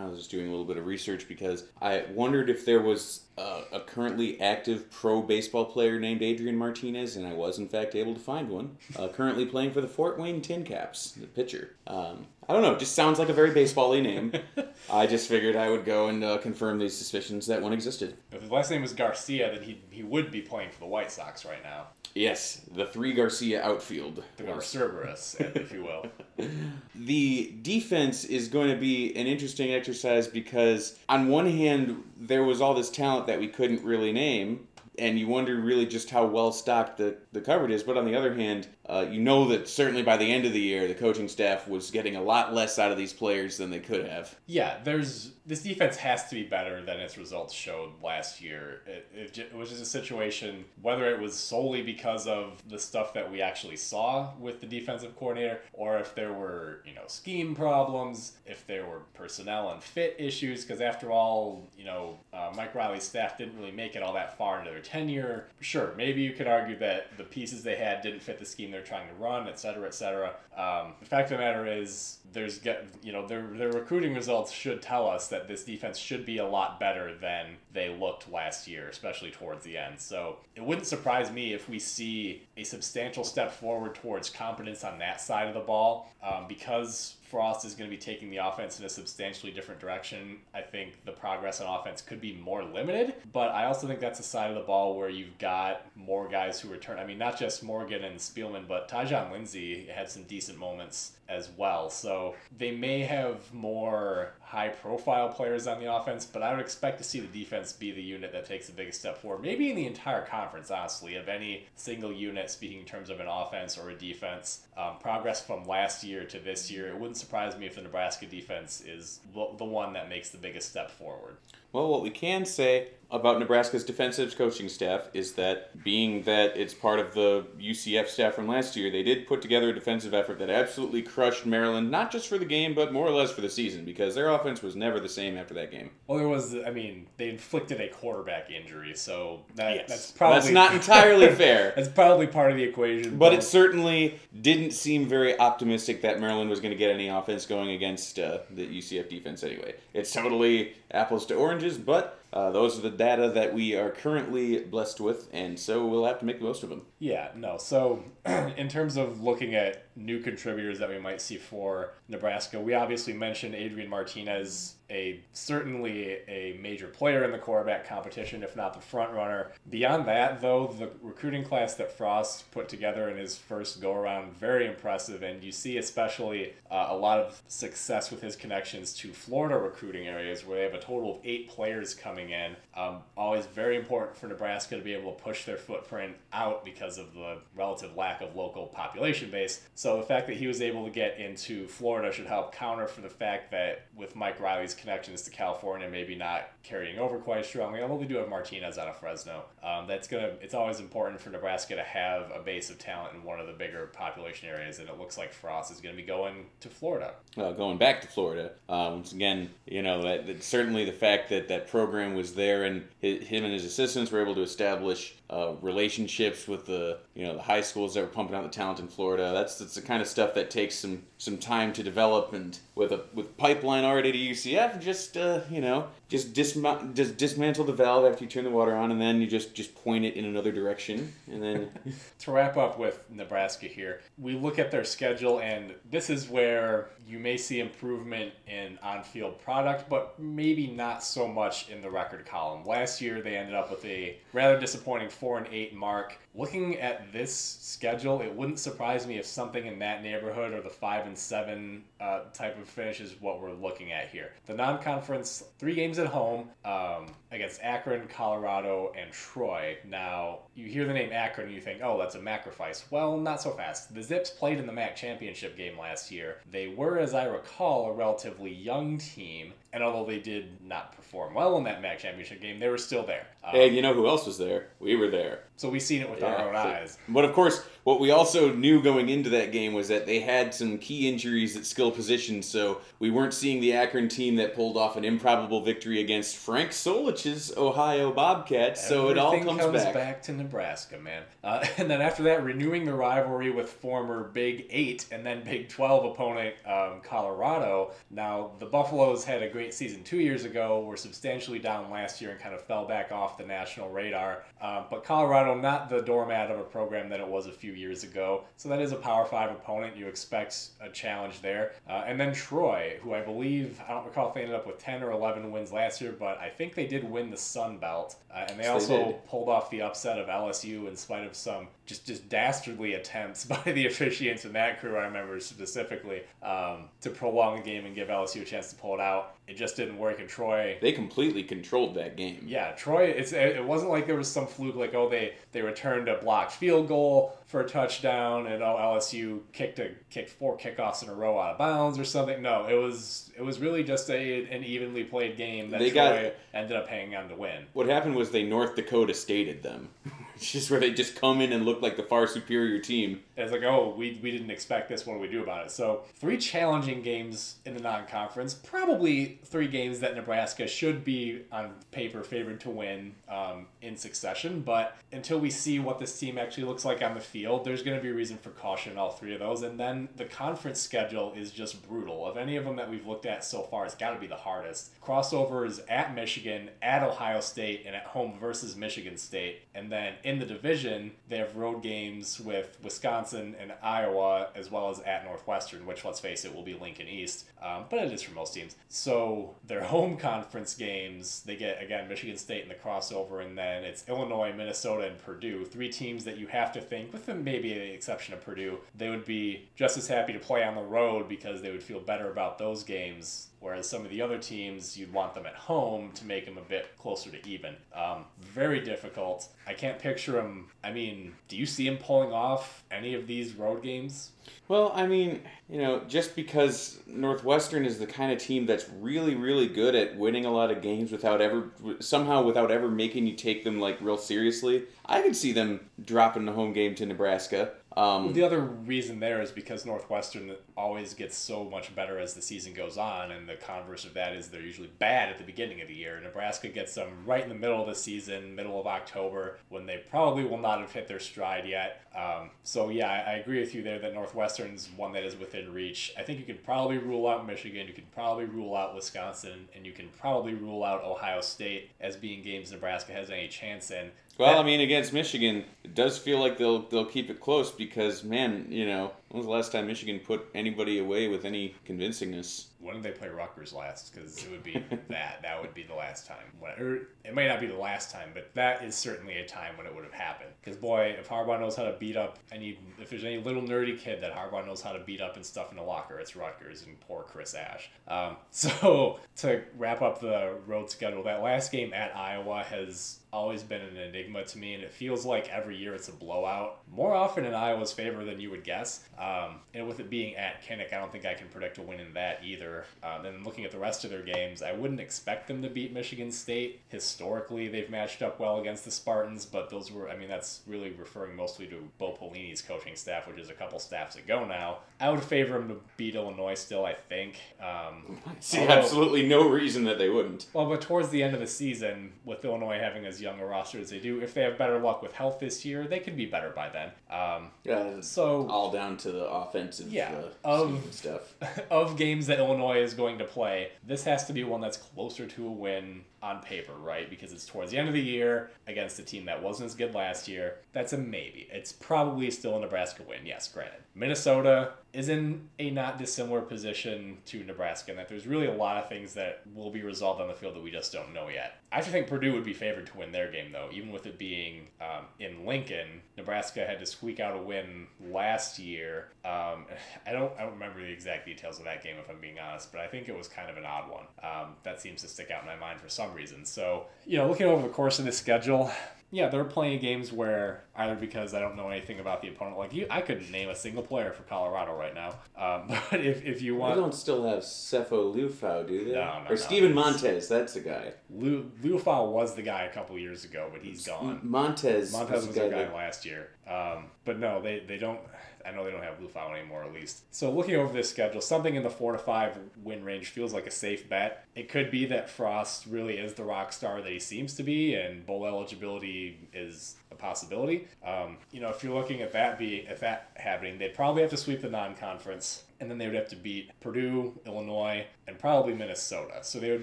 I 0.00 0.06
was 0.06 0.18
just 0.18 0.30
doing 0.30 0.46
a 0.46 0.50
little 0.50 0.64
bit 0.64 0.76
of 0.76 0.86
research 0.86 1.28
because 1.28 1.64
I 1.80 2.04
wondered 2.12 2.48
if 2.48 2.64
there 2.64 2.80
was 2.80 3.22
uh, 3.36 3.62
a 3.72 3.80
currently 3.80 4.40
active 4.40 4.90
pro 4.90 5.22
baseball 5.22 5.66
player 5.66 5.98
named 5.98 6.22
Adrian 6.22 6.56
Martinez, 6.56 7.16
and 7.16 7.26
I 7.26 7.32
was 7.32 7.58
in 7.58 7.68
fact 7.68 7.94
able 7.94 8.14
to 8.14 8.20
find 8.20 8.48
one. 8.48 8.76
Uh, 8.96 9.08
currently 9.08 9.46
playing 9.46 9.72
for 9.72 9.80
the 9.80 9.88
Fort 9.88 10.18
Wayne 10.18 10.40
Tin 10.40 10.64
Caps, 10.64 11.12
the 11.12 11.26
pitcher. 11.26 11.74
Um, 11.86 12.26
I 12.48 12.52
don't 12.52 12.62
know, 12.62 12.76
just 12.76 12.94
sounds 12.94 13.18
like 13.18 13.28
a 13.28 13.32
very 13.32 13.52
baseball-y 13.52 14.00
name. 14.00 14.32
I 14.92 15.06
just 15.06 15.28
figured 15.28 15.54
I 15.54 15.70
would 15.70 15.84
go 15.84 16.08
and 16.08 16.24
uh, 16.24 16.38
confirm 16.38 16.78
these 16.78 16.96
suspicions 16.96 17.46
that 17.46 17.62
one 17.62 17.72
existed. 17.72 18.16
If 18.32 18.42
his 18.42 18.50
last 18.50 18.70
name 18.70 18.82
was 18.82 18.92
Garcia, 18.92 19.52
then 19.54 19.62
he, 19.62 19.80
he 19.90 20.02
would 20.02 20.30
be 20.30 20.40
playing 20.40 20.70
for 20.70 20.80
the 20.80 20.86
White 20.86 21.12
Sox 21.12 21.44
right 21.44 21.62
now. 21.62 21.88
Yes, 22.14 22.60
the 22.74 22.84
three 22.84 23.14
Garcia 23.14 23.62
outfield. 23.62 24.22
The 24.36 24.60
Cerberus, 24.60 25.36
if 25.38 25.72
you 25.72 25.84
will. 25.84 26.06
the 26.94 27.54
defense 27.62 28.24
is 28.24 28.48
going 28.48 28.68
to 28.68 28.76
be 28.76 29.14
an 29.16 29.26
interesting 29.26 29.72
exercise 29.72 30.26
because, 30.26 30.98
on 31.08 31.28
one 31.28 31.46
hand, 31.46 32.02
there 32.16 32.44
was 32.44 32.60
all 32.60 32.74
this 32.74 32.90
talent 32.90 33.28
that 33.28 33.40
we 33.40 33.48
couldn't 33.48 33.82
really 33.82 34.12
name, 34.12 34.66
and 34.98 35.18
you 35.18 35.26
wonder 35.26 35.56
really 35.56 35.86
just 35.86 36.10
how 36.10 36.26
well 36.26 36.52
stocked 36.52 36.98
the, 36.98 37.16
the 37.32 37.40
cupboard 37.40 37.70
is. 37.70 37.82
But 37.82 37.96
on 37.96 38.04
the 38.04 38.14
other 38.14 38.34
hand, 38.34 38.68
uh, 38.86 39.06
you 39.08 39.20
know 39.20 39.46
that 39.48 39.68
certainly 39.68 40.02
by 40.02 40.16
the 40.16 40.32
end 40.32 40.44
of 40.44 40.52
the 40.52 40.60
year, 40.60 40.88
the 40.88 40.94
coaching 40.94 41.28
staff 41.28 41.68
was 41.68 41.90
getting 41.90 42.16
a 42.16 42.22
lot 42.22 42.52
less 42.52 42.78
out 42.78 42.90
of 42.90 42.98
these 42.98 43.12
players 43.12 43.56
than 43.56 43.70
they 43.70 43.78
could 43.78 44.08
have. 44.08 44.36
Yeah, 44.46 44.78
there's 44.82 45.32
this 45.46 45.62
defense 45.62 45.96
has 45.96 46.28
to 46.28 46.34
be 46.36 46.44
better 46.44 46.82
than 46.84 47.00
its 47.00 47.18
results 47.18 47.52
showed 47.52 47.90
last 48.02 48.40
year. 48.40 48.82
It, 48.86 49.08
it, 49.14 49.38
it 49.38 49.54
was 49.54 49.70
just 49.70 49.82
a 49.82 49.86
situation, 49.86 50.64
whether 50.80 51.12
it 51.12 51.20
was 51.20 51.34
solely 51.34 51.82
because 51.82 52.26
of 52.26 52.62
the 52.68 52.78
stuff 52.78 53.12
that 53.14 53.30
we 53.30 53.40
actually 53.40 53.76
saw 53.76 54.32
with 54.38 54.60
the 54.60 54.66
defensive 54.66 55.16
coordinator, 55.16 55.60
or 55.72 55.98
if 55.98 56.14
there 56.14 56.32
were 56.32 56.82
you 56.84 56.94
know 56.94 57.04
scheme 57.06 57.54
problems, 57.54 58.32
if 58.46 58.66
there 58.66 58.84
were 58.84 59.02
personnel 59.14 59.70
and 59.70 59.82
fit 59.82 60.16
issues. 60.18 60.64
Because 60.64 60.80
after 60.80 61.12
all, 61.12 61.68
you 61.76 61.84
know 61.84 62.18
uh, 62.32 62.52
Mike 62.56 62.74
Riley's 62.74 63.04
staff 63.04 63.38
didn't 63.38 63.56
really 63.56 63.72
make 63.72 63.94
it 63.94 64.02
all 64.02 64.14
that 64.14 64.36
far 64.36 64.58
into 64.58 64.72
their 64.72 64.80
tenure. 64.80 65.46
Sure, 65.60 65.94
maybe 65.96 66.20
you 66.20 66.32
could 66.32 66.48
argue 66.48 66.76
that 66.78 67.16
the 67.16 67.24
pieces 67.24 67.62
they 67.62 67.76
had 67.76 68.00
didn't 68.00 68.22
fit 68.22 68.40
the 68.40 68.44
scheme 68.44 68.71
they're 68.72 68.82
trying 68.82 69.08
to 69.08 69.14
run, 69.14 69.48
et 69.48 69.58
cetera, 69.58 69.86
et 69.86 69.94
cetera. 69.94 70.34
Um, 70.56 70.94
the 71.00 71.06
fact 71.06 71.30
of 71.30 71.38
the 71.38 71.44
matter 71.44 71.66
is, 71.66 72.18
there's 72.32 72.58
get 72.58 72.86
you 73.02 73.12
know 73.12 73.26
their 73.26 73.42
their 73.42 73.70
recruiting 73.70 74.14
results 74.14 74.50
should 74.50 74.80
tell 74.80 75.08
us 75.08 75.28
that 75.28 75.48
this 75.48 75.64
defense 75.64 75.98
should 75.98 76.24
be 76.24 76.38
a 76.38 76.46
lot 76.46 76.80
better 76.80 77.14
than 77.16 77.56
they 77.72 77.88
looked 77.90 78.30
last 78.30 78.66
year, 78.66 78.88
especially 78.88 79.30
towards 79.30 79.64
the 79.64 79.76
end. 79.76 80.00
So 80.00 80.38
it 80.56 80.64
wouldn't 80.64 80.86
surprise 80.86 81.30
me 81.30 81.52
if 81.52 81.68
we 81.68 81.78
see 81.78 82.42
a 82.56 82.64
substantial 82.64 83.24
step 83.24 83.52
forward 83.52 83.94
towards 83.94 84.30
competence 84.30 84.84
on 84.84 84.98
that 84.98 85.20
side 85.20 85.48
of 85.48 85.54
the 85.54 85.60
ball 85.60 86.12
um, 86.22 86.46
because 86.48 87.16
Frost 87.32 87.64
is 87.64 87.72
going 87.72 87.90
to 87.90 87.96
be 87.96 88.00
taking 88.00 88.28
the 88.28 88.36
offense 88.36 88.78
in 88.78 88.84
a 88.84 88.90
substantially 88.90 89.50
different 89.52 89.80
direction. 89.80 90.36
I 90.52 90.60
think 90.60 91.02
the 91.06 91.12
progress 91.12 91.62
on 91.62 91.80
offense 91.80 92.02
could 92.02 92.20
be 92.20 92.34
more 92.34 92.62
limited, 92.62 93.14
but 93.32 93.48
I 93.52 93.64
also 93.64 93.86
think 93.86 94.00
that's 94.00 94.20
a 94.20 94.22
side 94.22 94.50
of 94.50 94.56
the 94.56 94.64
ball 94.64 94.98
where 94.98 95.08
you've 95.08 95.38
got 95.38 95.86
more 95.96 96.28
guys 96.28 96.60
who 96.60 96.68
return. 96.68 96.98
I 96.98 97.06
mean, 97.06 97.16
not 97.16 97.38
just 97.38 97.62
Morgan 97.62 98.04
and 98.04 98.18
Spielman, 98.18 98.68
but 98.68 98.86
Tyjon 98.86 99.32
Lindsey 99.32 99.86
had 99.86 100.10
some 100.10 100.24
decent 100.24 100.58
moments 100.58 101.12
as 101.32 101.48
well. 101.56 101.88
So 101.88 102.34
they 102.58 102.70
may 102.72 103.00
have 103.00 103.52
more 103.54 104.34
high 104.40 104.68
profile 104.68 105.30
players 105.30 105.66
on 105.66 105.80
the 105.80 105.90
offense, 105.92 106.26
but 106.26 106.42
I 106.42 106.50
would 106.50 106.60
expect 106.60 106.98
to 106.98 107.04
see 107.04 107.20
the 107.20 107.26
defense 107.26 107.72
be 107.72 107.90
the 107.90 108.02
unit 108.02 108.32
that 108.32 108.44
takes 108.44 108.66
the 108.66 108.74
biggest 108.74 109.00
step 109.00 109.16
forward. 109.16 109.40
Maybe 109.40 109.70
in 109.70 109.76
the 109.76 109.86
entire 109.86 110.26
conference, 110.26 110.70
honestly, 110.70 111.14
of 111.16 111.28
any 111.28 111.66
single 111.74 112.12
unit, 112.12 112.50
speaking 112.50 112.80
in 112.80 112.84
terms 112.84 113.08
of 113.08 113.18
an 113.20 113.28
offense 113.28 113.78
or 113.78 113.88
a 113.88 113.94
defense. 113.94 114.64
Um, 114.76 114.98
progress 115.00 115.44
from 115.44 115.66
last 115.66 116.04
year 116.04 116.24
to 116.24 116.38
this 116.38 116.70
year, 116.70 116.88
it 116.88 116.98
wouldn't 116.98 117.16
surprise 117.22 117.56
me 117.56 117.66
if 117.66 117.76
the 117.76 117.82
Nebraska 117.82 118.26
defense 118.26 118.82
is 118.82 119.20
the 119.34 119.64
one 119.64 119.92
that 119.94 120.08
makes 120.08 120.30
the 120.30 120.38
biggest 120.38 120.68
step 120.68 120.90
forward. 120.90 121.36
Well, 121.72 121.88
what 121.88 122.02
we 122.02 122.10
can 122.10 122.44
say 122.44 122.88
about 123.12 123.38
Nebraska's 123.38 123.84
defensive 123.84 124.34
coaching 124.36 124.70
staff 124.70 125.08
is 125.12 125.32
that 125.34 125.84
being 125.84 126.22
that 126.22 126.56
it's 126.56 126.72
part 126.72 126.98
of 126.98 127.12
the 127.12 127.44
UCF 127.60 128.08
staff 128.08 128.34
from 128.34 128.48
last 128.48 128.74
year, 128.74 128.90
they 128.90 129.02
did 129.02 129.26
put 129.26 129.42
together 129.42 129.68
a 129.68 129.74
defensive 129.74 130.14
effort 130.14 130.38
that 130.38 130.48
absolutely 130.48 131.02
crushed 131.02 131.44
Maryland, 131.44 131.90
not 131.90 132.10
just 132.10 132.26
for 132.26 132.38
the 132.38 132.46
game, 132.46 132.74
but 132.74 132.90
more 132.90 133.06
or 133.06 133.10
less 133.10 133.30
for 133.30 133.42
the 133.42 133.50
season, 133.50 133.84
because 133.84 134.14
their 134.14 134.30
offense 134.30 134.62
was 134.62 134.74
never 134.74 134.98
the 134.98 135.10
same 135.10 135.36
after 135.36 135.52
that 135.52 135.70
game. 135.70 135.90
Well, 136.06 136.18
there 136.18 136.28
was, 136.28 136.56
I 136.66 136.70
mean, 136.70 137.06
they 137.18 137.28
inflicted 137.28 137.82
a 137.82 137.88
quarterback 137.88 138.50
injury, 138.50 138.94
so 138.94 139.42
that, 139.56 139.76
yes. 139.76 139.88
that's 139.88 140.10
probably 140.12 140.40
that's 140.40 140.50
not 140.50 140.74
entirely 140.74 141.28
fair. 141.28 141.74
that's 141.76 141.88
probably 141.88 142.26
part 142.26 142.50
of 142.50 142.56
the 142.56 142.64
equation, 142.64 143.10
but, 143.18 143.30
but, 143.30 143.34
it 143.34 143.42
certainly 143.42 144.18
didn't 144.40 144.70
seem 144.70 145.06
very 145.06 145.38
optimistic 145.38 146.00
that 146.00 146.18
Maryland 146.18 146.48
was 146.48 146.60
going 146.60 146.72
to 146.72 146.78
get 146.78 146.90
any 146.90 147.08
offense 147.08 147.44
going 147.44 147.70
against 147.72 148.18
uh, 148.18 148.38
the 148.50 148.66
UCF 148.66 149.10
defense 149.10 149.44
anyway. 149.44 149.74
It's 149.92 150.12
totally 150.12 150.72
apples 150.92 151.26
to 151.26 151.34
oranges, 151.34 151.61
but 151.78 152.21
uh, 152.32 152.50
those 152.50 152.78
are 152.78 152.82
the 152.82 152.90
data 152.90 153.30
that 153.30 153.52
we 153.52 153.74
are 153.74 153.90
currently 153.90 154.58
blessed 154.60 155.00
with, 155.00 155.28
and 155.32 155.58
so 155.58 155.86
we'll 155.86 156.06
have 156.06 156.18
to 156.20 156.24
make 156.24 156.38
the 156.38 156.44
most 156.44 156.62
of 156.62 156.70
them. 156.70 156.82
Yeah, 156.98 157.28
no. 157.34 157.58
So, 157.58 158.04
in 158.24 158.68
terms 158.68 158.96
of 158.96 159.22
looking 159.22 159.54
at 159.54 159.86
new 159.94 160.20
contributors 160.20 160.78
that 160.78 160.88
we 160.88 160.98
might 160.98 161.20
see 161.20 161.36
for 161.36 161.94
Nebraska, 162.08 162.58
we 162.58 162.74
obviously 162.74 163.12
mentioned 163.12 163.54
Adrian 163.54 163.90
Martinez, 163.90 164.76
a 164.88 165.20
certainly 165.32 166.18
a 166.28 166.56
major 166.60 166.86
player 166.86 167.24
in 167.24 167.32
the 167.32 167.38
quarterback 167.38 167.86
competition, 167.86 168.42
if 168.42 168.56
not 168.56 168.74
the 168.74 168.80
front 168.80 169.12
runner. 169.12 169.52
Beyond 169.68 170.06
that, 170.06 170.40
though, 170.40 170.68
the 170.78 170.90
recruiting 171.02 171.44
class 171.44 171.74
that 171.74 171.96
Frost 171.96 172.50
put 172.50 172.68
together 172.68 173.08
in 173.10 173.16
his 173.16 173.36
first 173.36 173.80
go 173.80 173.94
around 173.94 174.34
very 174.36 174.66
impressive, 174.66 175.22
and 175.22 175.42
you 175.42 175.52
see 175.52 175.76
especially 175.78 176.54
uh, 176.70 176.86
a 176.90 176.96
lot 176.96 177.18
of 177.18 177.42
success 177.48 178.10
with 178.10 178.22
his 178.22 178.36
connections 178.36 178.94
to 178.94 179.12
Florida 179.12 179.58
recruiting 179.58 180.06
areas, 180.06 180.46
where 180.46 180.58
they 180.58 180.64
have 180.64 180.74
a 180.74 180.80
total 180.80 181.16
of 181.16 181.20
eight 181.24 181.48
players 181.48 181.94
coming 181.94 182.21
in. 182.30 182.56
Um, 182.74 183.00
always 183.16 183.46
very 183.46 183.76
important 183.76 184.16
for 184.16 184.26
Nebraska 184.26 184.76
to 184.76 184.82
be 184.82 184.94
able 184.94 185.12
to 185.12 185.22
push 185.22 185.44
their 185.44 185.56
footprint 185.56 186.16
out 186.32 186.64
because 186.64 186.98
of 186.98 187.12
the 187.14 187.38
relative 187.54 187.96
lack 187.96 188.20
of 188.20 188.34
local 188.34 188.66
population 188.66 189.30
base. 189.30 189.62
So 189.74 189.98
the 189.98 190.02
fact 190.02 190.26
that 190.28 190.36
he 190.36 190.46
was 190.46 190.62
able 190.62 190.84
to 190.84 190.90
get 190.90 191.18
into 191.18 191.66
Florida 191.68 192.12
should 192.12 192.26
help 192.26 192.54
counter 192.54 192.86
for 192.86 193.00
the 193.00 193.08
fact 193.08 193.50
that 193.50 193.86
with 193.96 194.16
Mike 194.16 194.40
Riley's 194.40 194.74
connections 194.74 195.22
to 195.22 195.30
California, 195.30 195.88
maybe 195.88 196.14
not 196.14 196.48
carrying 196.62 196.98
over 196.98 197.18
quite 197.18 197.44
strongly. 197.44 197.82
Although 197.82 197.98
they 197.98 198.06
do 198.06 198.16
have 198.16 198.28
Martinez 198.28 198.78
out 198.78 198.88
of 198.88 198.96
Fresno, 198.96 199.44
um, 199.62 199.86
that's 199.86 200.08
gonna. 200.08 200.32
It's 200.40 200.54
always 200.54 200.80
important 200.80 201.20
for 201.20 201.30
Nebraska 201.30 201.74
to 201.74 201.82
have 201.82 202.30
a 202.34 202.40
base 202.40 202.70
of 202.70 202.78
talent 202.78 203.14
in 203.14 203.22
one 203.22 203.40
of 203.40 203.46
the 203.46 203.52
bigger 203.52 203.86
population 203.92 204.48
areas, 204.48 204.78
and 204.78 204.88
it 204.88 204.98
looks 204.98 205.18
like 205.18 205.32
Frost 205.32 205.72
is 205.72 205.80
going 205.80 205.94
to 205.94 206.00
be 206.00 206.06
going 206.06 206.46
to 206.60 206.68
Florida. 206.68 207.14
Well, 207.36 207.52
going 207.52 207.78
back 207.78 208.00
to 208.02 208.08
Florida, 208.08 208.52
uh, 208.68 208.90
once 208.92 209.12
again, 209.12 209.50
you 209.66 209.82
know 209.82 210.02
that, 210.02 210.26
that, 210.26 210.42
certainly 210.42 210.84
the 210.84 210.92
fact 210.92 211.30
that 211.30 211.48
that 211.48 211.68
program 211.68 212.11
was 212.14 212.34
there 212.34 212.64
and 212.64 212.84
his, 213.00 213.26
him 213.26 213.44
and 213.44 213.52
his 213.52 213.64
assistants 213.64 214.10
were 214.10 214.20
able 214.20 214.34
to 214.34 214.42
establish 214.42 215.16
uh, 215.32 215.54
relationships 215.62 216.46
with 216.46 216.66
the 216.66 216.98
you 217.14 217.24
know 217.24 217.34
the 217.34 217.42
high 217.42 217.62
schools 217.62 217.94
that 217.94 218.02
were 218.02 218.06
pumping 218.06 218.36
out 218.36 218.42
the 218.42 218.50
talent 218.50 218.78
in 218.80 218.86
Florida. 218.86 219.32
That's 219.32 219.56
that's 219.56 219.74
the 219.74 219.80
kind 219.80 220.02
of 220.02 220.06
stuff 220.06 220.34
that 220.34 220.50
takes 220.50 220.74
some 220.74 221.04
some 221.16 221.38
time 221.38 221.72
to 221.72 221.82
develop. 221.82 222.34
And 222.34 222.58
with 222.74 222.92
a 222.92 223.04
with 223.14 223.36
pipeline 223.38 223.84
already 223.84 224.12
to 224.12 224.18
UCF, 224.18 224.78
just 224.80 225.16
uh, 225.16 225.40
you 225.50 225.62
know 225.62 225.88
just 226.12 226.34
dismount 226.34 226.94
just 226.94 227.16
dismantle 227.16 227.64
the 227.64 227.72
valve 227.72 228.04
after 228.04 228.24
you 228.24 228.28
turn 228.28 228.44
the 228.44 228.50
water 228.50 228.74
on, 228.76 228.92
and 228.92 229.00
then 229.00 229.22
you 229.22 229.26
just 229.26 229.54
just 229.54 229.74
point 229.74 230.04
it 230.04 230.16
in 230.16 230.26
another 230.26 230.52
direction, 230.52 231.10
and 231.26 231.42
then. 231.42 231.70
to 232.18 232.30
wrap 232.30 232.58
up 232.58 232.78
with 232.78 233.04
Nebraska 233.10 233.66
here, 233.66 234.00
we 234.18 234.34
look 234.34 234.58
at 234.58 234.70
their 234.70 234.84
schedule, 234.84 235.40
and 235.40 235.72
this 235.90 236.10
is 236.10 236.28
where 236.28 236.90
you 237.08 237.18
may 237.18 237.36
see 237.36 237.60
improvement 237.60 238.32
in 238.46 238.78
on-field 238.82 239.40
product, 239.40 239.88
but 239.88 240.18
maybe 240.18 240.66
not 240.66 241.02
so 241.02 241.26
much 241.26 241.68
in 241.70 241.80
the 241.80 241.90
record 241.90 242.26
column. 242.26 242.64
Last 242.64 243.00
year, 243.00 243.22
they 243.22 243.36
ended 243.36 243.54
up 243.54 243.70
with 243.70 243.84
a 243.84 244.18
rather 244.32 244.58
disappointing 244.58 245.08
four 245.22 245.38
and 245.38 245.46
eight 245.52 245.72
mark. 245.72 246.18
Looking 246.34 246.80
at 246.80 247.12
this 247.12 247.32
schedule, 247.32 248.20
it 248.22 248.34
wouldn't 248.34 248.58
surprise 248.58 249.06
me 249.06 249.18
if 249.18 249.24
something 249.24 249.64
in 249.66 249.78
that 249.78 250.02
neighborhood 250.02 250.52
or 250.52 250.60
the 250.60 250.68
five 250.68 251.06
and 251.06 251.16
seven 251.16 251.84
uh, 252.00 252.22
type 252.34 252.60
of 252.60 252.68
finish 252.68 253.00
is 253.00 253.14
what 253.20 253.40
we're 253.40 253.52
looking 253.52 253.92
at 253.92 254.08
here. 254.08 254.32
The 254.46 254.54
non-conference, 254.54 255.44
three 255.60 255.76
games 255.76 256.00
at 256.00 256.08
home 256.08 256.48
um, 256.64 257.06
against 257.30 257.62
Akron, 257.62 258.08
Colorado, 258.08 258.92
and 258.98 259.12
Troy. 259.12 259.76
Now, 259.86 260.40
you 260.56 260.66
hear 260.66 260.86
the 260.86 260.92
name 260.92 261.12
Akron 261.12 261.46
and 261.46 261.54
you 261.54 261.60
think, 261.60 261.82
oh, 261.84 261.98
that's 261.98 262.16
a 262.16 262.22
sacrifice. 262.42 262.84
Well, 262.90 263.18
not 263.18 263.40
so 263.40 263.52
fast. 263.52 263.94
The 263.94 264.02
Zips 264.02 264.30
played 264.30 264.58
in 264.58 264.66
the 264.66 264.72
MAC 264.72 264.96
championship 264.96 265.56
game 265.56 265.78
last 265.78 266.10
year. 266.10 266.38
They 266.50 266.66
were, 266.66 266.98
as 266.98 267.14
I 267.14 267.26
recall, 267.26 267.86
a 267.86 267.92
relatively 267.92 268.52
young 268.52 268.98
team, 268.98 269.52
and 269.72 269.82
although 269.82 270.04
they 270.04 270.18
did 270.18 270.64
not 270.64 270.94
perform 270.94 271.34
well 271.34 271.56
in 271.56 271.64
that 271.64 271.80
MAC 271.80 271.98
championship 272.00 272.40
game, 272.40 272.60
they 272.60 272.68
were 272.68 272.78
still 272.78 273.04
there. 273.06 273.26
Um, 273.42 273.52
hey, 273.52 273.68
you 273.68 273.82
know 273.82 273.94
who 273.94 274.06
else 274.06 274.26
was 274.26 274.38
there? 274.38 274.68
We 274.80 274.96
were 274.96 275.08
there. 275.08 275.44
So 275.62 275.70
we've 275.70 275.80
seen 275.80 276.02
it 276.02 276.10
with 276.10 276.20
yeah, 276.20 276.34
our 276.34 276.48
own 276.48 276.54
so, 276.54 276.60
eyes. 276.60 276.98
But 277.08 277.24
of 277.24 277.32
course, 277.32 277.64
what 277.84 277.98
we 277.98 278.10
also 278.10 278.52
knew 278.52 278.82
going 278.82 279.08
into 279.08 279.30
that 279.30 279.50
game 279.50 279.72
was 279.72 279.88
that 279.88 280.04
they 280.06 280.20
had 280.20 280.52
some 280.52 280.76
key 280.76 281.08
injuries 281.08 281.56
at 281.56 281.64
skill 281.64 281.90
positions, 281.90 282.46
so 282.46 282.82
we 282.98 283.10
weren't 283.10 283.32
seeing 283.32 283.60
the 283.60 283.72
Akron 283.72 284.08
team 284.08 284.36
that 284.36 284.54
pulled 284.54 284.76
off 284.76 284.96
an 284.96 285.04
improbable 285.04 285.62
victory 285.62 286.00
against 286.00 286.36
Frank 286.36 286.70
Solich's 286.70 287.56
Ohio 287.56 288.12
Bobcats. 288.12 288.86
So 288.86 289.08
it 289.08 289.16
all 289.16 289.32
comes, 289.32 289.60
comes 289.60 289.72
back. 289.72 289.94
back 289.94 290.22
to 290.24 290.32
Nebraska, 290.32 290.98
man. 290.98 291.22
Uh, 291.42 291.64
and 291.78 291.90
then 291.90 292.02
after 292.02 292.24
that, 292.24 292.44
renewing 292.44 292.84
the 292.84 292.94
rivalry 292.94 293.50
with 293.50 293.70
former 293.70 294.24
Big 294.24 294.66
Eight 294.70 295.06
and 295.10 295.24
then 295.24 295.42
Big 295.44 295.70
Twelve 295.70 296.04
opponent 296.04 296.54
um, 296.66 297.00
Colorado. 297.02 297.92
Now 298.10 298.50
the 298.58 298.66
Buffaloes 298.66 299.24
had 299.24 299.42
a 299.42 299.48
great 299.48 299.62
great 299.62 299.74
season 299.74 300.02
two 300.02 300.18
years 300.18 300.44
ago, 300.44 300.80
were 300.80 300.96
substantially 300.96 301.58
down 301.58 301.88
last 301.88 302.20
year 302.20 302.32
and 302.32 302.40
kind 302.40 302.52
of 302.52 302.60
fell 302.62 302.84
back 302.84 303.12
off 303.12 303.38
the 303.38 303.46
national 303.46 303.88
radar. 303.90 304.42
Uh, 304.60 304.82
but 304.90 305.04
Colorado, 305.04 305.51
not 305.54 305.88
the 305.88 306.00
doormat 306.02 306.50
of 306.50 306.58
a 306.58 306.64
program 306.64 307.08
that 307.10 307.20
it 307.20 307.26
was 307.26 307.46
a 307.46 307.52
few 307.52 307.72
years 307.72 308.04
ago. 308.04 308.44
So 308.56 308.68
that 308.68 308.80
is 308.80 308.92
a 308.92 308.96
Power 308.96 309.24
Five 309.24 309.50
opponent. 309.50 309.96
You 309.96 310.06
expect 310.06 310.70
a 310.80 310.88
challenge 310.88 311.40
there. 311.42 311.72
Uh, 311.88 312.04
and 312.06 312.18
then 312.18 312.32
Troy, 312.32 312.98
who 313.02 313.14
I 313.14 313.22
believe, 313.22 313.80
I 313.86 313.92
don't 313.92 314.04
recall 314.04 314.28
if 314.28 314.34
they 314.34 314.42
ended 314.42 314.56
up 314.56 314.66
with 314.66 314.78
10 314.78 315.02
or 315.02 315.10
11 315.10 315.50
wins 315.50 315.72
last 315.72 316.00
year, 316.00 316.12
but 316.12 316.38
I 316.38 316.48
think 316.48 316.74
they 316.74 316.86
did 316.86 317.04
win 317.04 317.30
the 317.30 317.36
Sun 317.36 317.78
Belt. 317.78 318.16
Uh, 318.32 318.46
and 318.48 318.58
they 318.58 318.64
yes, 318.64 318.72
also 318.72 318.96
they 318.96 319.16
pulled 319.28 319.48
off 319.48 319.70
the 319.70 319.82
upset 319.82 320.18
of 320.18 320.28
LSU 320.28 320.88
in 320.88 320.96
spite 320.96 321.24
of 321.26 321.34
some 321.34 321.68
just, 321.92 322.06
just 322.06 322.28
dastardly 322.28 322.94
attempts 322.94 323.44
by 323.52 323.62
the 323.64 323.86
officiants 323.86 324.44
in 324.44 324.52
that 324.54 324.80
crew, 324.80 324.96
I 324.96 325.04
remember 325.04 325.38
specifically, 325.40 326.22
um, 326.42 326.88
to 327.02 327.10
prolong 327.10 327.56
the 327.56 327.62
game 327.62 327.84
and 327.84 327.94
give 327.94 328.08
LSU 328.08 328.42
a 328.42 328.44
chance 328.44 328.70
to 328.70 328.76
pull 328.76 328.94
it 328.94 329.00
out 329.00 329.36
it 329.48 329.56
just 329.56 329.76
didn't 329.76 329.98
work. 329.98 330.20
And 330.20 330.28
Troy, 330.28 330.78
they 330.80 330.92
completely 330.92 331.42
controlled 331.42 331.94
that 331.96 332.16
game. 332.16 332.44
Yeah, 332.46 332.72
Troy. 332.72 333.04
It's 333.04 333.32
it 333.32 333.62
wasn't 333.62 333.90
like 333.90 334.06
there 334.06 334.16
was 334.16 334.30
some 334.30 334.46
fluke 334.46 334.76
like 334.76 334.94
oh 334.94 335.08
they 335.08 335.34
they 335.52 335.62
returned 335.62 336.08
a 336.08 336.18
blocked 336.18 336.52
field 336.52 336.88
goal 336.88 337.36
for 337.46 337.60
a 337.60 337.68
touchdown 337.68 338.46
and 338.46 338.62
oh 338.62 338.76
LSU 338.78 339.40
kicked 339.52 339.78
a 339.78 339.90
kicked 340.10 340.30
four 340.30 340.56
kickoffs 340.56 341.02
in 341.02 341.08
a 341.08 341.14
row 341.14 341.38
out 341.38 341.52
of 341.52 341.58
bounds 341.58 341.98
or 341.98 342.04
something. 342.04 342.40
No, 342.40 342.66
it 342.66 342.74
was 342.74 343.30
it 343.36 343.42
was 343.42 343.58
really 343.58 343.82
just 343.82 344.08
a 344.10 344.44
an 344.50 344.62
evenly 344.64 345.04
played 345.04 345.36
game 345.36 345.70
that 345.70 345.80
they 345.80 345.90
Troy 345.90 346.22
got, 346.22 346.34
ended 346.54 346.76
up 346.76 346.88
hanging 346.88 347.16
on 347.16 347.28
to 347.28 347.34
win. 347.34 347.66
What 347.72 347.86
happened 347.88 348.14
was 348.14 348.30
they 348.30 348.44
North 348.44 348.76
Dakota 348.76 349.12
stated 349.12 349.62
them. 349.62 349.88
just 350.50 350.70
where 350.70 350.80
they 350.80 350.92
just 350.92 351.14
come 351.14 351.40
in 351.40 351.52
and 351.52 351.64
look 351.64 351.80
like 351.82 351.96
the 351.96 352.02
far 352.02 352.26
superior 352.26 352.78
team. 352.78 353.22
And 353.36 353.44
it's 353.44 353.52
like, 353.52 353.62
oh, 353.62 353.94
we, 353.96 354.18
we 354.22 354.30
didn't 354.30 354.50
expect 354.50 354.88
this. 354.88 355.06
What 355.06 355.14
do 355.14 355.20
we 355.20 355.28
do 355.28 355.42
about 355.42 355.64
it? 355.64 355.70
So, 355.70 356.02
three 356.16 356.36
challenging 356.36 357.00
games 357.02 357.56
in 357.64 357.74
the 357.74 357.80
non 357.80 358.06
conference. 358.06 358.52
Probably 358.52 359.40
three 359.44 359.68
games 359.68 360.00
that 360.00 360.14
Nebraska 360.14 360.66
should 360.66 361.02
be 361.02 361.42
on 361.50 361.72
paper 361.92 362.22
favored 362.22 362.60
to 362.60 362.70
win 362.70 363.14
um, 363.28 363.66
in 363.80 363.96
succession. 363.96 364.60
But 364.60 364.96
until 365.12 365.38
we 365.38 365.48
see 365.48 365.78
what 365.78 365.98
this 365.98 366.18
team 366.18 366.36
actually 366.36 366.64
looks 366.64 366.84
like 366.84 367.02
on 367.02 367.14
the 367.14 367.20
field, 367.20 367.64
there's 367.64 367.82
going 367.82 367.96
to 367.96 368.02
be 368.02 368.10
a 368.10 368.14
reason 368.14 368.36
for 368.36 368.50
caution 368.50 368.92
in 368.92 368.98
all 368.98 369.12
three 369.12 369.32
of 369.32 369.40
those. 369.40 369.62
And 369.62 369.80
then 369.80 370.08
the 370.16 370.26
conference 370.26 370.80
schedule 370.80 371.32
is 371.34 371.50
just 371.52 371.86
brutal. 371.88 372.26
Of 372.26 372.36
any 372.36 372.56
of 372.56 372.64
them 372.64 372.76
that 372.76 372.90
we've 372.90 373.06
looked 373.06 373.24
at 373.24 373.44
so 373.44 373.62
far, 373.62 373.86
it's 373.86 373.94
got 373.94 374.10
to 374.10 374.20
be 374.20 374.26
the 374.26 374.36
hardest. 374.36 375.00
Crossovers 375.00 375.80
at 375.88 376.14
Michigan, 376.14 376.68
at 376.82 377.02
Ohio 377.02 377.40
State, 377.40 377.84
and 377.86 377.96
at 377.96 378.04
home 378.04 378.38
versus 378.38 378.76
Michigan 378.76 379.16
State. 379.16 379.62
And 379.74 379.90
then 379.90 380.14
in 380.22 380.38
the 380.38 380.46
division, 380.46 381.12
they 381.28 381.38
have 381.38 381.56
road 381.56 381.82
games 381.82 382.38
with 382.38 382.76
Wisconsin 382.82 383.21
and 383.32 383.72
Iowa, 383.82 384.48
as 384.54 384.70
well 384.70 384.90
as 384.90 385.00
at 385.00 385.24
Northwestern, 385.24 385.86
which, 385.86 386.04
let's 386.04 386.20
face 386.20 386.44
it, 386.44 386.54
will 386.54 386.62
be 386.62 386.74
Lincoln 386.74 387.08
East. 387.08 387.46
Um, 387.62 387.84
but 387.88 388.00
it 388.00 388.12
is 388.12 388.22
for 388.22 388.34
most 388.34 388.54
teams. 388.54 388.74
So 388.88 389.54
their 389.66 389.84
home 389.84 390.16
conference 390.28 390.74
games, 390.74 391.42
they 391.46 391.56
get, 391.56 391.82
again, 391.82 392.08
Michigan 392.08 392.36
State 392.36 392.62
in 392.62 392.68
the 392.68 392.74
crossover, 392.74 393.44
and 393.44 393.56
then 393.56 393.84
it's 393.84 394.04
Illinois, 394.08 394.52
Minnesota, 394.56 395.06
and 395.06 395.18
Purdue. 395.18 395.64
Three 395.64 395.88
teams 395.88 396.24
that 396.24 396.36
you 396.36 396.48
have 396.48 396.72
to 396.72 396.80
think, 396.80 397.12
with 397.12 397.28
maybe 397.28 397.72
the 397.72 397.92
exception 397.92 398.34
of 398.34 398.44
Purdue, 398.44 398.78
they 398.96 399.08
would 399.08 399.24
be 399.24 399.68
just 399.76 399.96
as 399.96 400.08
happy 400.08 400.32
to 400.32 400.38
play 400.38 400.64
on 400.64 400.74
the 400.74 400.82
road 400.82 401.28
because 401.28 401.62
they 401.62 401.70
would 401.70 401.82
feel 401.82 402.00
better 402.00 402.30
about 402.30 402.58
those 402.58 402.82
games 402.82 403.48
Whereas 403.62 403.88
some 403.88 404.04
of 404.04 404.10
the 404.10 404.20
other 404.20 404.38
teams, 404.38 404.98
you'd 404.98 405.12
want 405.12 405.34
them 405.34 405.46
at 405.46 405.54
home 405.54 406.10
to 406.14 406.24
make 406.24 406.46
them 406.46 406.58
a 406.58 406.62
bit 406.62 406.98
closer 406.98 407.30
to 407.30 407.48
even. 407.48 407.76
Um, 407.94 408.24
very 408.40 408.80
difficult. 408.80 409.46
I 409.68 409.72
can't 409.72 410.00
picture 410.00 410.40
him. 410.40 410.66
I 410.82 410.90
mean, 410.90 411.34
do 411.46 411.56
you 411.56 411.64
see 411.64 411.86
him 411.86 411.96
pulling 411.96 412.32
off 412.32 412.82
any 412.90 413.14
of 413.14 413.28
these 413.28 413.54
road 413.54 413.84
games? 413.84 414.32
Well, 414.66 414.90
I 414.96 415.06
mean, 415.06 415.42
you 415.68 415.80
know, 415.80 416.00
just 416.08 416.34
because 416.34 416.98
Northwestern 417.06 417.84
is 417.84 418.00
the 418.00 418.06
kind 418.06 418.32
of 418.32 418.40
team 418.40 418.66
that's 418.66 418.88
really, 419.00 419.36
really 419.36 419.68
good 419.68 419.94
at 419.94 420.16
winning 420.16 420.44
a 420.44 420.50
lot 420.50 420.72
of 420.72 420.82
games 420.82 421.12
without 421.12 421.40
ever, 421.40 421.70
somehow 422.00 422.42
without 422.42 422.72
ever 422.72 422.88
making 422.88 423.28
you 423.28 423.36
take 423.36 423.62
them 423.62 423.78
like 423.78 424.00
real 424.00 424.18
seriously, 424.18 424.84
I 425.06 425.22
could 425.22 425.36
see 425.36 425.52
them 425.52 425.88
dropping 426.04 426.46
the 426.46 426.52
home 426.52 426.72
game 426.72 426.96
to 426.96 427.06
Nebraska. 427.06 427.74
Um, 427.96 428.32
the 428.32 428.42
other 428.42 428.60
reason 428.60 429.20
there 429.20 429.40
is 429.42 429.50
because 429.50 429.84
Northwestern 429.84 430.54
always 430.76 431.14
gets 431.14 431.36
so 431.36 431.64
much 431.64 431.94
better 431.94 432.18
as 432.18 432.34
the 432.34 432.42
season 432.42 432.74
goes 432.74 432.96
on, 432.96 433.30
and 433.30 433.48
the 433.48 433.56
converse 433.56 434.04
of 434.04 434.14
that 434.14 434.34
is 434.34 434.48
they're 434.48 434.60
usually 434.60 434.90
bad 434.98 435.28
at 435.28 435.38
the 435.38 435.44
beginning 435.44 435.80
of 435.80 435.88
the 435.88 435.94
year. 435.94 436.20
Nebraska 436.20 436.68
gets 436.68 436.94
them 436.94 437.08
right 437.26 437.42
in 437.42 437.48
the 437.48 437.54
middle 437.54 437.80
of 437.80 437.88
the 437.88 437.94
season, 437.94 438.54
middle 438.54 438.80
of 438.80 438.86
October, 438.86 439.58
when 439.68 439.86
they 439.86 440.02
probably 440.10 440.44
will 440.44 440.58
not 440.58 440.80
have 440.80 440.92
hit 440.92 441.08
their 441.08 441.20
stride 441.20 441.66
yet. 441.66 442.02
Um, 442.14 442.50
so 442.62 442.90
yeah, 442.90 443.10
I, 443.10 443.32
I, 443.32 443.34
agree 443.36 443.58
with 443.58 443.74
you 443.74 443.82
there 443.82 443.98
that 443.98 444.12
Northwestern's 444.12 444.90
one 444.96 445.12
that 445.12 445.24
is 445.24 445.34
within 445.34 445.72
reach. 445.72 446.12
I 446.18 446.22
think 446.22 446.38
you 446.38 446.44
can 446.44 446.58
probably 446.58 446.98
rule 446.98 447.26
out 447.26 447.46
Michigan, 447.46 447.86
you 447.86 447.94
can 447.94 448.04
probably 448.14 448.44
rule 448.44 448.76
out 448.76 448.94
Wisconsin, 448.94 449.66
and 449.74 449.86
you 449.86 449.92
can 449.92 450.10
probably 450.20 450.52
rule 450.52 450.84
out 450.84 451.02
Ohio 451.04 451.40
State 451.40 451.90
as 452.02 452.16
being 452.16 452.42
games 452.42 452.70
Nebraska 452.70 453.12
has 453.12 453.30
any 453.30 453.48
chance 453.48 453.90
in. 453.90 454.10
Well, 454.38 454.58
I 454.58 454.62
mean, 454.62 454.80
against 454.80 455.12
Michigan, 455.12 455.64
it 455.84 455.94
does 455.94 456.18
feel 456.18 456.38
like 456.38 456.58
they'll 456.58 456.80
they'll 456.88 457.04
keep 457.04 457.30
it 457.30 457.40
close 457.40 457.70
because, 457.84 458.24
man, 458.24 458.66
you 458.70 458.86
know, 458.86 459.12
when 459.28 459.38
was 459.38 459.46
the 459.46 459.52
last 459.52 459.72
time 459.72 459.86
Michigan 459.86 460.20
put 460.20 460.46
anybody 460.54 460.98
away 460.98 461.28
with 461.28 461.44
any 461.44 461.74
convincingness? 461.86 462.66
When 462.82 462.96
did 462.96 463.04
they 463.04 463.12
play 463.12 463.28
Rutgers 463.28 463.72
last? 463.72 464.12
Because 464.12 464.44
it 464.44 464.50
would 464.50 464.62
be 464.62 464.84
that. 465.08 465.40
That 465.42 465.60
would 465.60 465.72
be 465.74 465.82
the 465.82 465.94
last 465.94 466.26
time. 466.26 466.44
When, 466.58 466.72
or 466.72 467.08
it 467.24 467.34
may 467.34 467.48
not 467.48 467.60
be 467.60 467.66
the 467.66 467.76
last 467.76 468.10
time, 468.10 468.30
but 468.34 468.50
that 468.54 468.82
is 468.82 468.94
certainly 468.94 469.34
a 469.34 469.46
time 469.46 469.76
when 469.76 469.86
it 469.86 469.94
would 469.94 470.04
have 470.04 470.12
happened. 470.12 470.50
Because 470.62 470.76
boy, 470.76 471.16
if 471.18 471.28
Harbaugh 471.28 471.60
knows 471.60 471.76
how 471.76 471.84
to 471.84 471.96
beat 471.98 472.16
up 472.16 472.38
any, 472.50 472.78
if 473.00 473.10
there's 473.10 473.24
any 473.24 473.38
little 473.38 473.62
nerdy 473.62 473.98
kid 473.98 474.22
that 474.22 474.34
Harbaugh 474.34 474.66
knows 474.66 474.82
how 474.82 474.92
to 474.92 475.00
beat 475.00 475.20
up 475.20 475.36
and 475.36 475.46
stuff 475.46 475.70
in 475.70 475.76
the 475.76 475.82
locker, 475.82 476.18
it's 476.18 476.34
Rutgers 476.34 476.84
and 476.84 476.98
poor 477.00 477.22
Chris 477.22 477.54
Ash. 477.54 477.90
Um, 478.08 478.36
so 478.50 479.20
to 479.36 479.62
wrap 479.78 480.02
up 480.02 480.20
the 480.20 480.56
road 480.66 480.90
schedule, 480.90 481.22
that 481.24 481.42
last 481.42 481.70
game 481.70 481.92
at 481.94 482.16
Iowa 482.16 482.64
has 482.64 483.20
always 483.32 483.62
been 483.62 483.80
an 483.80 483.96
enigma 483.96 484.44
to 484.44 484.58
me, 484.58 484.74
and 484.74 484.82
it 484.82 484.92
feels 484.92 485.24
like 485.24 485.48
every 485.48 485.76
year 485.76 485.94
it's 485.94 486.08
a 486.08 486.12
blowout. 486.12 486.80
More 486.90 487.14
often 487.14 487.44
in 487.44 487.54
Iowa's 487.54 487.92
favor 487.92 488.24
than 488.24 488.40
you 488.40 488.50
would 488.50 488.62
guess. 488.62 489.00
Um, 489.18 489.60
and 489.72 489.88
with 489.88 490.00
it 490.00 490.10
being 490.10 490.36
at 490.36 490.62
Kinnick, 490.62 490.92
I 490.92 490.98
don't 490.98 491.10
think 491.10 491.24
I 491.24 491.34
can 491.34 491.48
predict 491.48 491.78
a 491.78 491.82
win 491.82 492.00
in 492.00 492.12
that 492.14 492.40
either. 492.44 492.71
Um, 493.02 493.24
and 493.24 493.44
looking 493.44 493.64
at 493.64 493.70
the 493.70 493.78
rest 493.78 494.04
of 494.04 494.10
their 494.10 494.22
games, 494.22 494.62
I 494.62 494.72
wouldn't 494.72 495.00
expect 495.00 495.48
them 495.48 495.62
to 495.62 495.68
beat 495.68 495.92
Michigan 495.92 496.30
State. 496.30 496.80
Historically, 496.88 497.68
they've 497.68 497.90
matched 497.90 498.22
up 498.22 498.38
well 498.40 498.60
against 498.60 498.84
the 498.84 498.90
Spartans, 498.90 499.44
but 499.46 499.70
those 499.70 499.90
were, 499.90 500.08
I 500.08 500.16
mean, 500.16 500.28
that's 500.28 500.60
really 500.66 500.90
referring 500.90 501.36
mostly 501.36 501.66
to 501.66 501.88
Bo 501.98 502.12
Pelini's 502.12 502.62
coaching 502.62 502.96
staff, 502.96 503.26
which 503.26 503.38
is 503.38 503.50
a 503.50 503.54
couple 503.54 503.78
staffs 503.78 504.16
ago 504.16 504.44
now. 504.44 504.78
I 505.00 505.10
would 505.10 505.22
favor 505.22 505.54
them 505.54 505.68
to 505.68 505.76
beat 505.96 506.14
Illinois 506.14 506.54
still, 506.54 506.84
I 506.84 506.94
think. 506.94 507.36
Um, 507.60 508.18
see 508.40 508.60
although, 508.60 508.72
absolutely 508.72 509.28
no 509.28 509.48
reason 509.48 509.84
that 509.84 509.98
they 509.98 510.08
wouldn't. 510.08 510.46
Well, 510.52 510.66
but 510.66 510.80
towards 510.80 511.08
the 511.10 511.22
end 511.22 511.34
of 511.34 511.40
the 511.40 511.46
season, 511.46 512.12
with 512.24 512.44
Illinois 512.44 512.78
having 512.78 513.04
as 513.04 513.20
young 513.20 513.40
a 513.40 513.46
roster 513.46 513.78
as 513.78 513.90
they 513.90 513.98
do, 513.98 514.20
if 514.20 514.34
they 514.34 514.42
have 514.42 514.58
better 514.58 514.78
luck 514.78 515.02
with 515.02 515.12
health 515.12 515.40
this 515.40 515.64
year, 515.64 515.86
they 515.86 515.98
could 515.98 516.16
be 516.16 516.26
better 516.26 516.50
by 516.50 516.68
then. 516.68 516.90
Um, 517.10 517.50
yeah, 517.64 518.00
so 518.00 518.48
all 518.48 518.70
down 518.70 518.96
to 518.98 519.10
the 519.10 519.26
offensive 519.26 519.92
yeah, 519.92 520.14
of 520.44 520.80
stuff. 520.90 521.34
of 521.70 521.96
games 521.96 522.26
that 522.26 522.38
Illinois 522.38 522.61
is 522.70 522.94
going 522.94 523.18
to 523.18 523.24
play, 523.24 523.72
this 523.84 524.04
has 524.04 524.26
to 524.26 524.32
be 524.32 524.44
one 524.44 524.60
that's 524.60 524.76
closer 524.76 525.26
to 525.26 525.46
a 525.46 525.50
win 525.50 526.04
on 526.22 526.40
paper, 526.40 526.74
right? 526.74 527.10
Because 527.10 527.32
it's 527.32 527.44
towards 527.44 527.72
the 527.72 527.78
end 527.78 527.88
of 527.88 527.94
the 527.94 528.00
year 528.00 528.50
against 528.68 528.98
a 529.00 529.02
team 529.02 529.24
that 529.26 529.42
wasn't 529.42 529.66
as 529.66 529.74
good 529.74 529.94
last 529.94 530.28
year. 530.28 530.58
That's 530.72 530.92
a 530.92 530.98
maybe. 530.98 531.48
It's 531.50 531.72
probably 531.72 532.30
still 532.30 532.56
a 532.56 532.60
Nebraska 532.60 533.02
win, 533.02 533.26
yes, 533.26 533.48
granted. 533.48 533.82
Minnesota 533.94 534.74
is 534.92 535.08
in 535.08 535.48
a 535.58 535.70
not 535.70 535.98
dissimilar 535.98 536.42
position 536.42 537.16
to 537.26 537.42
Nebraska, 537.44 537.90
and 537.92 537.98
that 537.98 538.08
there's 538.08 538.26
really 538.26 538.46
a 538.46 538.54
lot 538.54 538.76
of 538.76 538.88
things 538.88 539.14
that 539.14 539.40
will 539.54 539.70
be 539.70 539.82
resolved 539.82 540.20
on 540.20 540.28
the 540.28 540.34
field 540.34 540.54
that 540.54 540.62
we 540.62 540.70
just 540.70 540.92
don't 540.92 541.14
know 541.14 541.28
yet. 541.28 541.62
I 541.72 541.78
actually 541.78 541.92
think 541.92 542.08
Purdue 542.08 542.34
would 542.34 542.44
be 542.44 542.52
favored 542.52 542.86
to 542.88 542.98
win 542.98 543.10
their 543.10 543.30
game, 543.30 543.52
though, 543.52 543.70
even 543.72 543.90
with 543.90 544.06
it 544.06 544.18
being 544.18 544.68
um, 544.80 545.06
in 545.18 545.46
Lincoln. 545.46 546.02
Nebraska 546.18 546.66
had 546.66 546.78
to 546.78 546.86
squeak 546.86 547.20
out 547.20 547.34
a 547.34 547.42
win 547.42 547.86
last 548.10 548.58
year. 548.58 549.08
Um, 549.24 549.64
I 550.06 550.12
don't 550.12 550.32
I 550.38 550.42
don't 550.42 550.52
remember 550.52 550.80
the 550.80 550.92
exact 550.92 551.26
details 551.26 551.58
of 551.58 551.64
that 551.64 551.82
game, 551.82 551.96
if 551.98 552.10
I'm 552.10 552.20
being 552.20 552.38
honest, 552.38 552.70
but 552.70 552.80
I 552.80 552.86
think 552.86 553.08
it 553.08 553.16
was 553.16 553.28
kind 553.28 553.50
of 553.50 553.56
an 553.56 553.64
odd 553.64 553.90
one. 553.90 554.04
Um, 554.22 554.54
that 554.62 554.82
seems 554.82 555.00
to 555.02 555.08
stick 555.08 555.30
out 555.30 555.40
in 555.40 555.46
my 555.46 555.56
mind 555.56 555.80
for 555.80 555.88
some 555.88 556.12
reason. 556.12 556.44
So, 556.44 556.86
you 557.06 557.16
know, 557.16 557.28
looking 557.28 557.46
over 557.46 557.62
the 557.62 557.72
course 557.72 557.98
of 557.98 558.04
the 558.04 558.12
schedule, 558.12 558.70
yeah, 559.14 559.28
they're 559.28 559.44
playing 559.44 559.78
games 559.80 560.10
where 560.10 560.64
either 560.74 560.94
because 560.94 561.34
I 561.34 561.40
don't 561.40 561.54
know 561.54 561.68
anything 561.68 562.00
about 562.00 562.22
the 562.22 562.28
opponent, 562.28 562.56
like 562.56 562.72
you, 562.72 562.86
I 562.88 563.02
couldn't 563.02 563.30
name 563.30 563.50
a 563.50 563.54
single 563.54 563.82
player 563.82 564.10
for 564.10 564.22
Colorado 564.22 564.74
right 564.74 564.94
now. 564.94 565.10
Um, 565.36 565.68
but 565.90 566.00
if, 566.00 566.24
if 566.24 566.40
you 566.40 566.56
want, 566.56 566.74
they 566.74 566.80
don't 566.80 566.94
still 566.94 567.28
have 567.28 567.40
Sefo 567.40 568.14
Liufau, 568.14 568.66
do 568.66 568.86
they? 568.86 568.92
No, 568.92 569.20
no, 569.20 569.24
or 569.26 569.30
no, 569.30 569.36
Steven 569.36 569.74
Montez, 569.74 570.28
that's 570.28 570.54
the 570.54 570.60
guy. 570.60 570.94
Lu, 571.10 571.50
Liufau 571.62 572.10
was 572.10 572.34
the 572.34 572.42
guy 572.42 572.62
a 572.62 572.72
couple 572.72 572.98
years 572.98 573.26
ago, 573.26 573.50
but 573.52 573.60
he's 573.60 573.86
gone. 573.86 574.20
Montez, 574.22 574.92
Montez 574.92 575.26
was 575.26 575.34
the 575.34 575.48
guy, 575.48 575.64
guy 575.66 575.74
last 575.74 576.06
year. 576.06 576.30
Um, 576.48 576.86
but 577.04 577.18
no, 577.18 577.42
they 577.42 577.60
they 577.60 577.76
don't. 577.76 578.00
I 578.46 578.50
know 578.50 578.64
they 578.64 578.70
don't 578.70 578.82
have 578.82 578.98
Liufau 579.00 579.36
anymore, 579.36 579.64
at 579.64 579.72
least. 579.72 580.02
So 580.14 580.30
looking 580.30 580.56
over 580.56 580.72
this 580.72 580.90
schedule, 580.90 581.20
something 581.20 581.54
in 581.54 581.62
the 581.62 581.70
four 581.70 581.92
to 581.92 581.98
five 581.98 582.38
win 582.62 582.84
range 582.84 583.10
feels 583.10 583.32
like 583.32 583.46
a 583.46 583.50
safe 583.50 583.88
bet. 583.88 584.24
It 584.34 584.48
could 584.48 584.70
be 584.70 584.86
that 584.86 585.10
Frost 585.10 585.66
really 585.66 585.98
is 585.98 586.14
the 586.14 586.24
rock 586.24 586.52
star 586.52 586.80
that 586.80 586.90
he 586.90 586.98
seems 586.98 587.34
to 587.34 587.42
be, 587.42 587.74
and 587.74 588.06
bowl 588.06 588.26
eligibility 588.26 589.28
is 589.32 589.76
a 589.92 589.94
possibility. 589.94 590.66
Um, 590.84 591.18
you 591.30 591.40
know, 591.40 591.50
if 591.50 591.62
you're 591.62 591.74
looking 591.74 592.02
at 592.02 592.12
that 592.12 592.38
be 592.38 592.66
if 592.68 592.80
that 592.80 593.10
happening, 593.14 593.58
they'd 593.58 593.74
probably 593.74 594.02
have 594.02 594.10
to 594.10 594.16
sweep 594.16 594.40
the 594.40 594.50
non-conference, 594.50 595.44
and 595.60 595.70
then 595.70 595.78
they 595.78 595.86
would 595.86 595.94
have 595.94 596.08
to 596.08 596.16
beat 596.16 596.50
Purdue, 596.60 597.18
Illinois, 597.26 597.86
and 598.08 598.18
probably 598.18 598.54
Minnesota. 598.54 599.20
So 599.22 599.38
they 599.38 599.50
would 599.50 599.62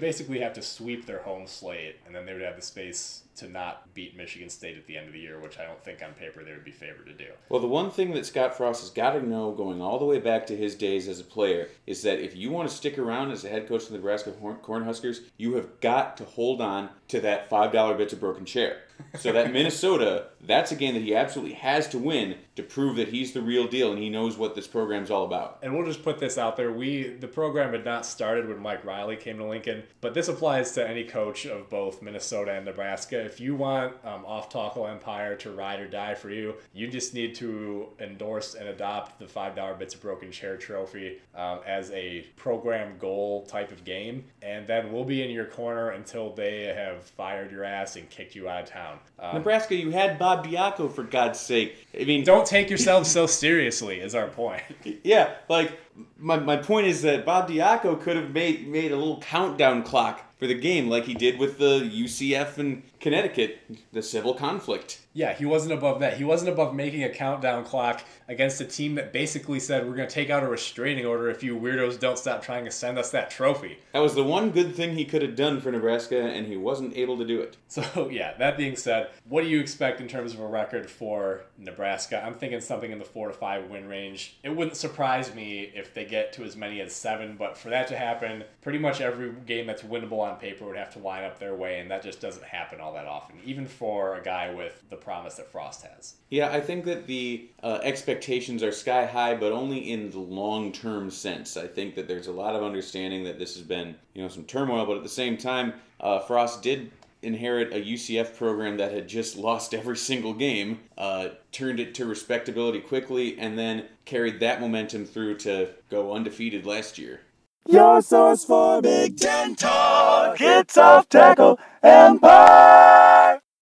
basically 0.00 0.40
have 0.40 0.54
to 0.54 0.62
sweep 0.62 1.06
their 1.06 1.22
home 1.22 1.46
slate, 1.46 1.96
and 2.06 2.14
then 2.14 2.24
they 2.24 2.32
would 2.32 2.42
have 2.42 2.56
the 2.56 2.62
space 2.62 3.24
to 3.36 3.48
not 3.48 3.92
beat 3.94 4.16
Michigan 4.16 4.50
State 4.50 4.76
at 4.76 4.86
the 4.86 4.96
end 4.96 5.06
of 5.06 5.14
the 5.14 5.18
year, 5.18 5.40
which 5.40 5.58
I 5.58 5.64
don't 5.64 5.82
think 5.82 6.02
on 6.02 6.12
paper 6.12 6.44
they 6.44 6.52
would 6.52 6.64
be 6.64 6.70
favored 6.70 7.06
to 7.06 7.14
do. 7.14 7.30
Well, 7.48 7.60
the 7.60 7.66
one 7.66 7.90
thing 7.90 8.12
that 8.12 8.26
Scott 8.26 8.56
Frost 8.56 8.82
has 8.82 8.90
got 8.90 9.12
to 9.12 9.26
know 9.26 9.52
going 9.52 9.80
all 9.80 9.98
the 9.98 10.04
way 10.04 10.18
back 10.18 10.46
to 10.46 10.56
his 10.56 10.74
days 10.74 11.08
as 11.08 11.20
a 11.20 11.24
player 11.24 11.68
is 11.86 12.02
that 12.02 12.20
if 12.20 12.36
you 12.36 12.50
want 12.50 12.68
to 12.68 12.74
stick 12.74 12.98
around 12.98 13.30
as 13.30 13.44
a 13.44 13.48
head 13.48 13.66
coach 13.66 13.84
of 13.84 13.90
the 13.90 13.96
Nebraska 13.96 14.32
Cornhuskers, 14.32 15.20
you 15.38 15.54
have 15.54 15.80
got 15.80 16.16
to 16.18 16.24
hold 16.24 16.60
on 16.60 16.90
to 17.08 17.20
that 17.20 17.48
$5 17.48 17.96
bits 17.96 18.12
of 18.12 18.20
broken 18.20 18.44
chair. 18.44 18.82
So 19.18 19.32
that 19.32 19.52
Minnesota, 19.52 20.26
that's 20.40 20.72
a 20.72 20.76
game 20.76 20.94
that 20.94 21.02
he 21.02 21.14
absolutely 21.14 21.54
has 21.54 21.88
to 21.88 21.98
win 21.98 22.36
to 22.56 22.62
prove 22.62 22.96
that 22.96 23.08
he's 23.08 23.32
the 23.32 23.42
real 23.42 23.66
deal 23.66 23.92
and 23.92 24.00
he 24.00 24.08
knows 24.10 24.36
what 24.36 24.54
this 24.54 24.66
program's 24.66 25.10
all 25.10 25.24
about. 25.24 25.58
And 25.62 25.74
we'll 25.74 25.86
just 25.86 26.02
put 26.02 26.18
this 26.18 26.38
out 26.38 26.56
there. 26.56 26.72
We 26.72 27.08
the 27.08 27.28
program 27.28 27.72
had 27.72 27.84
not 27.84 28.06
started 28.06 28.48
when 28.48 28.58
Mike 28.58 28.84
Riley 28.84 29.16
came 29.16 29.38
to 29.38 29.44
Lincoln, 29.44 29.82
but 30.00 30.14
this 30.14 30.28
applies 30.28 30.72
to 30.72 30.88
any 30.88 31.04
coach 31.04 31.46
of 31.46 31.68
both 31.70 32.02
Minnesota 32.02 32.52
and 32.52 32.64
Nebraska. 32.64 33.20
If 33.20 33.40
you 33.40 33.54
want 33.54 33.94
um, 34.04 34.24
off 34.24 34.48
tackle 34.48 34.86
empire 34.86 35.36
to 35.36 35.50
ride 35.50 35.80
or 35.80 35.88
die 35.88 36.14
for 36.14 36.30
you, 36.30 36.54
you 36.72 36.88
just 36.88 37.14
need 37.14 37.34
to 37.36 37.88
endorse 37.98 38.54
and 38.54 38.68
adopt 38.68 39.18
the 39.18 39.26
five 39.26 39.54
dollar 39.54 39.74
bits 39.74 39.94
of 39.94 40.00
broken 40.00 40.30
chair 40.30 40.56
trophy 40.56 41.18
um, 41.34 41.60
as 41.66 41.90
a 41.92 42.26
program 42.36 42.98
goal 42.98 43.46
type 43.46 43.72
of 43.72 43.84
game, 43.84 44.24
and 44.42 44.66
then 44.66 44.92
we'll 44.92 45.04
be 45.04 45.22
in 45.22 45.30
your 45.30 45.46
corner 45.46 45.90
until 45.90 46.32
they 46.34 46.64
have 46.64 47.02
fired 47.04 47.50
your 47.50 47.64
ass 47.64 47.96
and 47.96 48.08
kicked 48.10 48.34
you 48.34 48.48
out 48.48 48.64
of 48.64 48.68
town. 48.68 48.89
Um, 49.18 49.34
Nebraska, 49.36 49.74
you 49.74 49.90
had 49.90 50.18
Bob 50.18 50.46
Diaco 50.46 50.90
for 50.90 51.02
God's 51.02 51.38
sake. 51.38 51.86
I 51.98 52.04
mean, 52.04 52.24
don't 52.24 52.46
take 52.46 52.70
yourselves 52.70 53.10
so 53.10 53.26
seriously. 53.26 54.00
Is 54.00 54.14
our 54.14 54.28
point. 54.28 54.62
yeah, 55.04 55.34
like 55.48 55.78
my, 56.18 56.38
my 56.38 56.56
point 56.56 56.86
is 56.86 57.02
that 57.02 57.26
Bob 57.26 57.48
Diaco 57.48 58.00
could 58.00 58.16
have 58.16 58.30
made 58.30 58.66
made 58.68 58.92
a 58.92 58.96
little 58.96 59.20
countdown 59.20 59.82
clock 59.82 60.22
for 60.38 60.46
the 60.46 60.54
game 60.54 60.88
like 60.88 61.04
he 61.04 61.14
did 61.14 61.38
with 61.38 61.58
the 61.58 61.80
UCF 61.80 62.56
and 62.56 62.82
Connecticut, 62.98 63.58
the 63.92 64.02
civil 64.02 64.32
conflict. 64.32 65.00
Yeah, 65.12 65.32
he 65.32 65.44
wasn't 65.44 65.72
above 65.72 66.00
that. 66.00 66.16
He 66.16 66.24
wasn't 66.24 66.52
above 66.52 66.74
making 66.74 67.02
a 67.02 67.08
countdown 67.08 67.64
clock 67.64 68.02
against 68.28 68.60
a 68.60 68.64
team 68.64 68.94
that 68.94 69.12
basically 69.12 69.58
said 69.58 69.84
we're 69.86 69.96
going 69.96 70.08
to 70.08 70.14
take 70.14 70.30
out 70.30 70.44
a 70.44 70.48
restraining 70.48 71.04
order 71.04 71.28
if 71.28 71.42
you 71.42 71.58
weirdos 71.58 71.98
don't 71.98 72.18
stop 72.18 72.42
trying 72.42 72.64
to 72.64 72.70
send 72.70 72.96
us 72.96 73.10
that 73.10 73.28
trophy. 73.28 73.78
That 73.92 74.00
was 74.00 74.14
the 74.14 74.22
one 74.22 74.50
good 74.50 74.76
thing 74.76 74.94
he 74.94 75.04
could 75.04 75.22
have 75.22 75.34
done 75.34 75.60
for 75.60 75.72
Nebraska, 75.72 76.20
and 76.20 76.46
he 76.46 76.56
wasn't 76.56 76.96
able 76.96 77.18
to 77.18 77.26
do 77.26 77.40
it. 77.40 77.56
So, 77.66 78.08
yeah, 78.12 78.34
that 78.38 78.56
being 78.56 78.76
said, 78.76 79.10
what 79.28 79.42
do 79.42 79.48
you 79.48 79.58
expect 79.58 80.00
in 80.00 80.06
terms 80.06 80.32
of 80.32 80.40
a 80.40 80.46
record 80.46 80.88
for 80.88 81.42
Nebraska? 81.58 82.22
I'm 82.24 82.34
thinking 82.34 82.60
something 82.60 82.92
in 82.92 83.00
the 83.00 83.04
four 83.04 83.28
to 83.28 83.34
five 83.34 83.68
win 83.68 83.88
range. 83.88 84.38
It 84.44 84.54
wouldn't 84.54 84.76
surprise 84.76 85.34
me 85.34 85.72
if 85.74 85.92
they 85.92 86.04
get 86.04 86.32
to 86.34 86.44
as 86.44 86.56
many 86.56 86.80
as 86.80 86.94
seven, 86.94 87.34
but 87.36 87.58
for 87.58 87.70
that 87.70 87.88
to 87.88 87.96
happen, 87.96 88.44
pretty 88.62 88.78
much 88.78 89.00
every 89.00 89.32
game 89.44 89.66
that's 89.66 89.82
winnable 89.82 90.20
on 90.20 90.36
paper 90.36 90.66
would 90.66 90.76
have 90.76 90.92
to 90.92 91.00
line 91.00 91.24
up 91.24 91.40
their 91.40 91.56
way, 91.56 91.80
and 91.80 91.90
that 91.90 92.04
just 92.04 92.20
doesn't 92.20 92.44
happen 92.44 92.80
all 92.80 92.92
that 92.92 93.06
often, 93.06 93.36
even 93.44 93.66
for 93.66 94.16
a 94.16 94.22
guy 94.22 94.54
with 94.54 94.80
the 94.88 94.99
promise 95.00 95.34
that 95.34 95.50
Frost 95.50 95.82
has. 95.82 96.14
Yeah, 96.28 96.50
I 96.50 96.60
think 96.60 96.84
that 96.84 97.06
the 97.06 97.48
uh, 97.62 97.80
expectations 97.82 98.62
are 98.62 98.72
sky 98.72 99.06
high, 99.06 99.34
but 99.34 99.52
only 99.52 99.90
in 99.90 100.10
the 100.10 100.18
long 100.18 100.72
term 100.72 101.10
sense. 101.10 101.56
I 101.56 101.66
think 101.66 101.94
that 101.96 102.08
there's 102.08 102.26
a 102.26 102.32
lot 102.32 102.54
of 102.54 102.62
understanding 102.62 103.24
that 103.24 103.38
this 103.38 103.54
has 103.56 103.64
been, 103.64 103.96
you 104.14 104.22
know, 104.22 104.28
some 104.28 104.44
turmoil, 104.44 104.86
but 104.86 104.96
at 104.96 105.02
the 105.02 105.08
same 105.08 105.36
time, 105.36 105.74
uh, 106.00 106.20
Frost 106.20 106.62
did 106.62 106.90
inherit 107.22 107.72
a 107.72 107.76
UCF 107.76 108.36
program 108.36 108.76
that 108.78 108.92
had 108.92 109.08
just 109.08 109.36
lost 109.48 109.74
every 109.74 109.96
single 109.96 110.34
game, 110.34 110.80
uh, 110.96 111.28
turned 111.52 111.80
it 111.80 111.94
to 111.94 112.06
respectability 112.06 112.80
quickly, 112.80 113.38
and 113.38 113.58
then 113.58 113.86
carried 114.04 114.40
that 114.40 114.60
momentum 114.60 115.04
through 115.04 115.36
to 115.38 115.68
go 115.90 116.12
undefeated 116.12 116.66
last 116.66 116.98
year. 116.98 117.20
Your 117.66 118.00
source 118.00 118.44
for 118.44 118.80
Big 118.80 119.18
Ten 119.18 119.54
talk. 119.54 120.40
It's 120.40 120.78
off 120.78 121.08
tackle 121.08 121.60
empire. 121.82 122.89